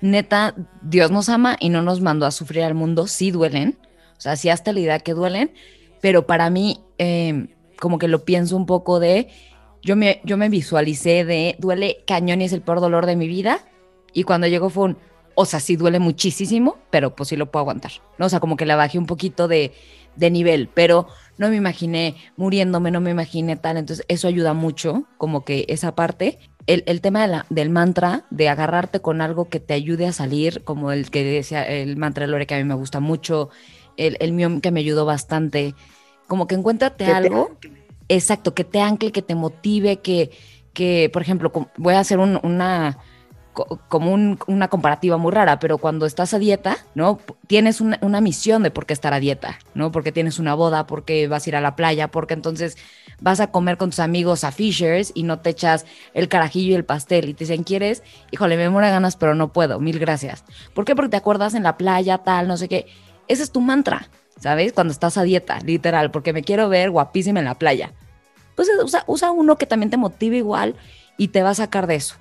neta, 0.00 0.54
Dios 0.82 1.10
nos 1.10 1.28
ama 1.28 1.56
y 1.60 1.68
no 1.68 1.82
nos 1.82 2.00
mandó 2.00 2.26
a 2.26 2.30
sufrir 2.30 2.64
al 2.64 2.74
mundo, 2.74 3.06
sí 3.06 3.30
duelen. 3.30 3.78
O 4.16 4.20
sea, 4.20 4.36
sí 4.36 4.48
hasta 4.48 4.72
la 4.72 4.80
idea 4.80 4.98
que 4.98 5.14
duelen, 5.14 5.52
pero 6.00 6.26
para 6.26 6.50
mí, 6.50 6.80
eh, 6.98 7.48
como 7.78 7.98
que 7.98 8.08
lo 8.08 8.24
pienso 8.24 8.56
un 8.56 8.66
poco 8.66 9.00
de, 9.00 9.28
yo 9.82 9.96
me, 9.96 10.20
yo 10.24 10.36
me 10.36 10.48
visualicé 10.48 11.24
de, 11.24 11.56
duele 11.58 12.04
cañón 12.06 12.42
y 12.42 12.44
es 12.44 12.52
el 12.52 12.60
peor 12.60 12.80
dolor 12.80 13.06
de 13.06 13.16
mi 13.16 13.26
vida. 13.26 13.60
Y 14.12 14.24
cuando 14.24 14.46
llegó 14.46 14.68
fue 14.68 14.84
un, 14.84 14.98
o 15.34 15.46
sea, 15.46 15.60
sí 15.60 15.76
duele 15.76 15.98
muchísimo, 15.98 16.76
pero 16.90 17.14
pues 17.14 17.30
sí 17.30 17.36
lo 17.36 17.50
puedo 17.50 17.62
aguantar. 17.62 17.92
¿no? 18.18 18.26
O 18.26 18.28
sea, 18.28 18.40
como 18.40 18.56
que 18.56 18.66
la 18.66 18.76
bajé 18.76 18.98
un 18.98 19.06
poquito 19.06 19.48
de, 19.48 19.72
de 20.16 20.30
nivel, 20.30 20.68
pero 20.68 21.06
no 21.38 21.48
me 21.48 21.56
imaginé 21.56 22.16
muriéndome, 22.36 22.90
no 22.90 23.00
me 23.00 23.10
imaginé 23.10 23.56
tal. 23.56 23.78
Entonces, 23.78 24.04
eso 24.08 24.28
ayuda 24.28 24.52
mucho, 24.52 25.04
como 25.16 25.44
que 25.44 25.64
esa 25.68 25.94
parte. 25.94 26.38
El, 26.66 26.84
el 26.86 27.00
tema 27.00 27.22
de 27.22 27.28
la- 27.28 27.46
del 27.50 27.70
mantra, 27.70 28.24
de 28.30 28.48
agarrarte 28.48 29.00
con 29.00 29.20
algo 29.20 29.48
que 29.48 29.60
te 29.60 29.74
ayude 29.74 30.06
a 30.06 30.12
salir, 30.12 30.62
como 30.64 30.92
el 30.92 31.10
que 31.10 31.24
decía 31.24 31.62
el 31.64 31.96
mantra 31.96 32.26
de 32.26 32.32
Lore, 32.32 32.46
que 32.46 32.54
a 32.54 32.58
mí 32.58 32.64
me 32.64 32.74
gusta 32.74 33.00
mucho, 33.00 33.50
el, 33.96 34.16
el 34.20 34.32
mío 34.32 34.60
que 34.62 34.70
me 34.70 34.80
ayudó 34.80 35.04
bastante. 35.04 35.74
Como 36.28 36.46
que 36.46 36.54
encuéntrate 36.54 37.04
Que 37.04 37.10
te 37.10 37.16
algo. 37.16 37.50
Exacto, 38.08 38.54
que 38.54 38.64
te 38.64 38.80
ancle, 38.80 39.12
que 39.12 39.22
te 39.22 39.34
motive, 39.34 39.98
que, 39.98 40.30
que 40.72 41.10
por 41.12 41.22
ejemplo, 41.22 41.52
voy 41.76 41.94
a 41.94 42.00
hacer 42.00 42.18
un- 42.18 42.40
una, 42.42 42.98
como 43.52 44.12
un- 44.12 44.38
una 44.46 44.68
comparativa 44.68 45.16
muy 45.16 45.32
rara, 45.32 45.58
pero 45.58 45.78
cuando 45.78 46.06
estás 46.06 46.34
a 46.34 46.38
dieta, 46.38 46.78
¿no? 46.94 47.18
Tienes 47.46 47.80
una, 47.80 48.20
misión 48.20 48.62
de 48.62 48.70
por 48.70 48.86
qué 48.86 48.92
estar 48.92 49.12
a 49.12 49.20
dieta, 49.20 49.58
¿no? 49.74 49.90
Porque 49.90 50.12
tienes 50.12 50.38
una 50.38 50.54
boda, 50.54 50.86
porque 50.86 51.26
vas 51.28 51.46
a 51.46 51.50
ir 51.50 51.56
a 51.56 51.60
la 51.60 51.76
playa, 51.76 52.08
porque 52.08 52.34
entonces 52.34 52.76
vas 53.20 53.40
a 53.40 53.48
comer 53.48 53.76
con 53.76 53.90
tus 53.90 53.98
amigos 53.98 54.44
a 54.44 54.52
Fishers 54.52 55.12
y 55.14 55.24
no 55.24 55.40
te 55.40 55.50
echas 55.50 55.84
el 56.14 56.28
carajillo 56.28 56.72
y 56.72 56.74
el 56.74 56.84
pastel 56.84 57.28
y 57.28 57.34
te 57.34 57.44
dicen, 57.44 57.64
¿quieres? 57.64 58.02
Híjole, 58.30 58.56
me 58.56 58.70
muero 58.70 58.88
ganas, 58.88 59.16
pero 59.16 59.34
no 59.34 59.52
puedo, 59.52 59.80
mil 59.80 59.98
gracias. 59.98 60.44
¿Por 60.74 60.84
qué? 60.84 60.94
Porque 60.94 61.10
te 61.10 61.16
acuerdas 61.16 61.54
en 61.54 61.62
la 61.62 61.76
playa, 61.76 62.18
tal, 62.18 62.46
no 62.46 62.56
sé 62.56 62.68
qué. 62.68 62.86
Ese 63.28 63.42
es 63.42 63.50
tu 63.50 63.60
mantra, 63.60 64.08
¿sabes? 64.38 64.72
Cuando 64.72 64.92
estás 64.92 65.16
a 65.18 65.22
dieta, 65.22 65.58
literal, 65.60 66.10
porque 66.10 66.32
me 66.32 66.42
quiero 66.42 66.68
ver 66.68 66.90
guapísima 66.90 67.40
en 67.40 67.46
la 67.46 67.56
playa. 67.56 67.92
Pues 68.54 68.68
usa, 68.82 69.04
usa 69.06 69.30
uno 69.30 69.56
que 69.56 69.66
también 69.66 69.90
te 69.90 69.96
motive 69.96 70.36
igual 70.36 70.76
y 71.16 71.28
te 71.28 71.42
va 71.42 71.50
a 71.50 71.54
sacar 71.54 71.86
de 71.86 71.96
eso. 71.96 72.16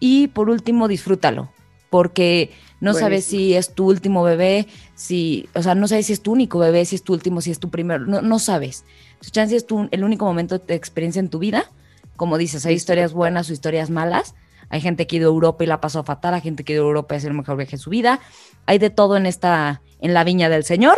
Y 0.00 0.28
por 0.28 0.50
último, 0.50 0.88
disfrútalo, 0.88 1.52
porque 1.90 2.50
no 2.80 2.94
sabes 2.94 3.26
si 3.26 3.54
es 3.54 3.74
tu 3.74 3.88
último 3.88 4.22
bebé, 4.22 4.66
si, 4.94 5.48
o 5.54 5.62
sea, 5.62 5.74
no 5.74 5.86
sabes 5.86 6.06
si 6.06 6.14
es 6.14 6.22
tu 6.22 6.32
único 6.32 6.58
bebé, 6.58 6.84
si 6.86 6.96
es 6.96 7.04
tu 7.04 7.12
último, 7.12 7.42
si 7.42 7.50
es 7.50 7.60
tu 7.60 7.70
primero, 7.70 8.06
no, 8.06 8.22
no 8.22 8.38
sabes. 8.38 8.84
Su 9.20 9.30
chance 9.30 9.54
es 9.54 9.66
tu, 9.66 9.88
el 9.90 10.02
único 10.02 10.24
momento 10.24 10.58
de 10.58 10.74
experiencia 10.74 11.20
en 11.20 11.28
tu 11.28 11.38
vida. 11.38 11.70
Como 12.16 12.38
dices, 12.38 12.64
hay 12.64 12.74
historias 12.74 13.12
buenas 13.12 13.50
o 13.50 13.52
historias 13.52 13.90
malas. 13.90 14.34
Hay 14.70 14.80
gente 14.80 15.06
que 15.06 15.16
ha 15.16 15.18
ido 15.18 15.30
a 15.30 15.34
Europa 15.34 15.64
y 15.64 15.66
la 15.66 15.80
pasó 15.80 16.04
fatal, 16.04 16.32
hay 16.32 16.40
gente 16.40 16.64
que 16.64 16.72
ha 16.72 16.76
ido 16.76 16.84
a 16.84 16.88
Europa 16.88 17.14
y 17.14 17.18
es 17.18 17.24
el 17.24 17.34
mejor 17.34 17.56
viaje 17.56 17.72
de 17.72 17.78
su 17.78 17.90
vida. 17.90 18.20
Hay 18.66 18.78
de 18.78 18.88
todo 18.88 19.16
en 19.16 19.26
esta, 19.26 19.82
en 20.00 20.14
la 20.14 20.24
viña 20.24 20.48
del 20.48 20.64
Señor. 20.64 20.96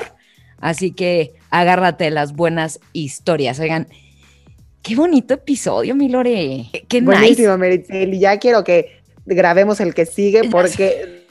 Así 0.59 0.93
que 0.93 1.35
agárrate 1.51 2.11
las 2.11 2.35
buenas 2.35 2.79
historias. 2.93 3.59
Oigan, 3.59 3.89
qué 4.83 4.97
bonito 4.97 5.35
episodio, 5.35 5.95
mi 5.95 6.09
Lore. 6.09 6.67
Qué- 6.89 7.01
nice. 7.01 7.05
Buenísimo, 7.05 7.57
Meritzel. 7.59 8.15
Y 8.15 8.19
ya 8.19 8.39
quiero 8.39 8.65
que 8.65 9.01
grabemos 9.25 9.81
el 9.81 9.95
que 9.95 10.07
sigue 10.07 10.49
porque 10.51 11.23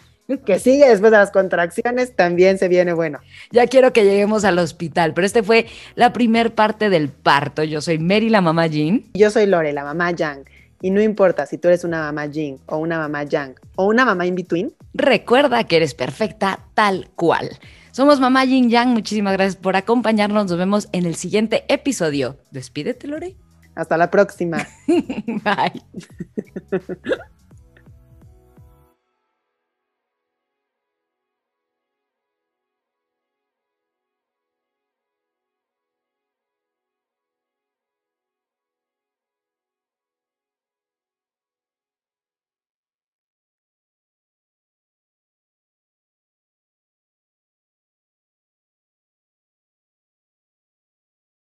que 0.46 0.60
sigue 0.60 0.88
después 0.88 1.12
de 1.12 1.18
las 1.18 1.32
contracciones 1.32 2.16
también 2.16 2.58
se 2.58 2.70
viene 2.70 2.94
bueno. 2.94 3.20
Ya 3.52 3.68
quiero 3.68 3.92
que 3.92 4.06
lleguemos 4.06 4.46
al 4.46 4.60
hospital, 4.60 5.14
pero 5.14 5.28
este 5.28 5.44
fue 5.44 5.66
la 5.96 6.14
primer 6.14 6.56
parte 6.56 6.90
del 6.90 7.10
parto. 7.10 7.64
Yo 7.64 7.82
soy 7.82 8.00
Mary, 8.00 8.30
la 8.30 8.40
mamá 8.40 8.68
Jean. 8.68 9.04
Yo 9.14 9.30
soy 9.30 9.46
Lore, 9.46 9.74
la 9.74 9.84
mamá 9.84 10.12
Yang. 10.12 10.46
Y 10.82 10.90
no 10.90 11.02
importa 11.02 11.46
si 11.46 11.58
tú 11.58 11.68
eres 11.68 11.84
una 11.84 12.00
mamá 12.00 12.28
Jing 12.32 12.58
o 12.66 12.78
una 12.78 12.98
mamá 12.98 13.24
Yang 13.24 13.56
o 13.76 13.86
una 13.86 14.06
mamá 14.06 14.26
in 14.26 14.36
between, 14.36 14.74
Recuerda 14.94 15.64
que 15.66 15.78
eres 15.78 15.94
perfecta 15.94 16.60
tal 16.74 17.10
cual. 17.16 17.50
Somos 17.92 18.20
mamá 18.20 18.46
Yin 18.46 18.70
Yang. 18.70 18.90
Muchísimas 18.90 19.34
gracias 19.34 19.56
por 19.56 19.76
acompañarnos. 19.76 20.50
Nos 20.50 20.58
vemos 20.58 20.88
en 20.92 21.06
el 21.06 21.16
siguiente 21.16 21.66
episodio. 21.68 22.38
Despídete, 22.52 23.08
Lore. 23.08 23.36
hasta 23.76 23.98
la 23.98 24.10
próxima. 24.10 24.68
Bye. 24.88 25.82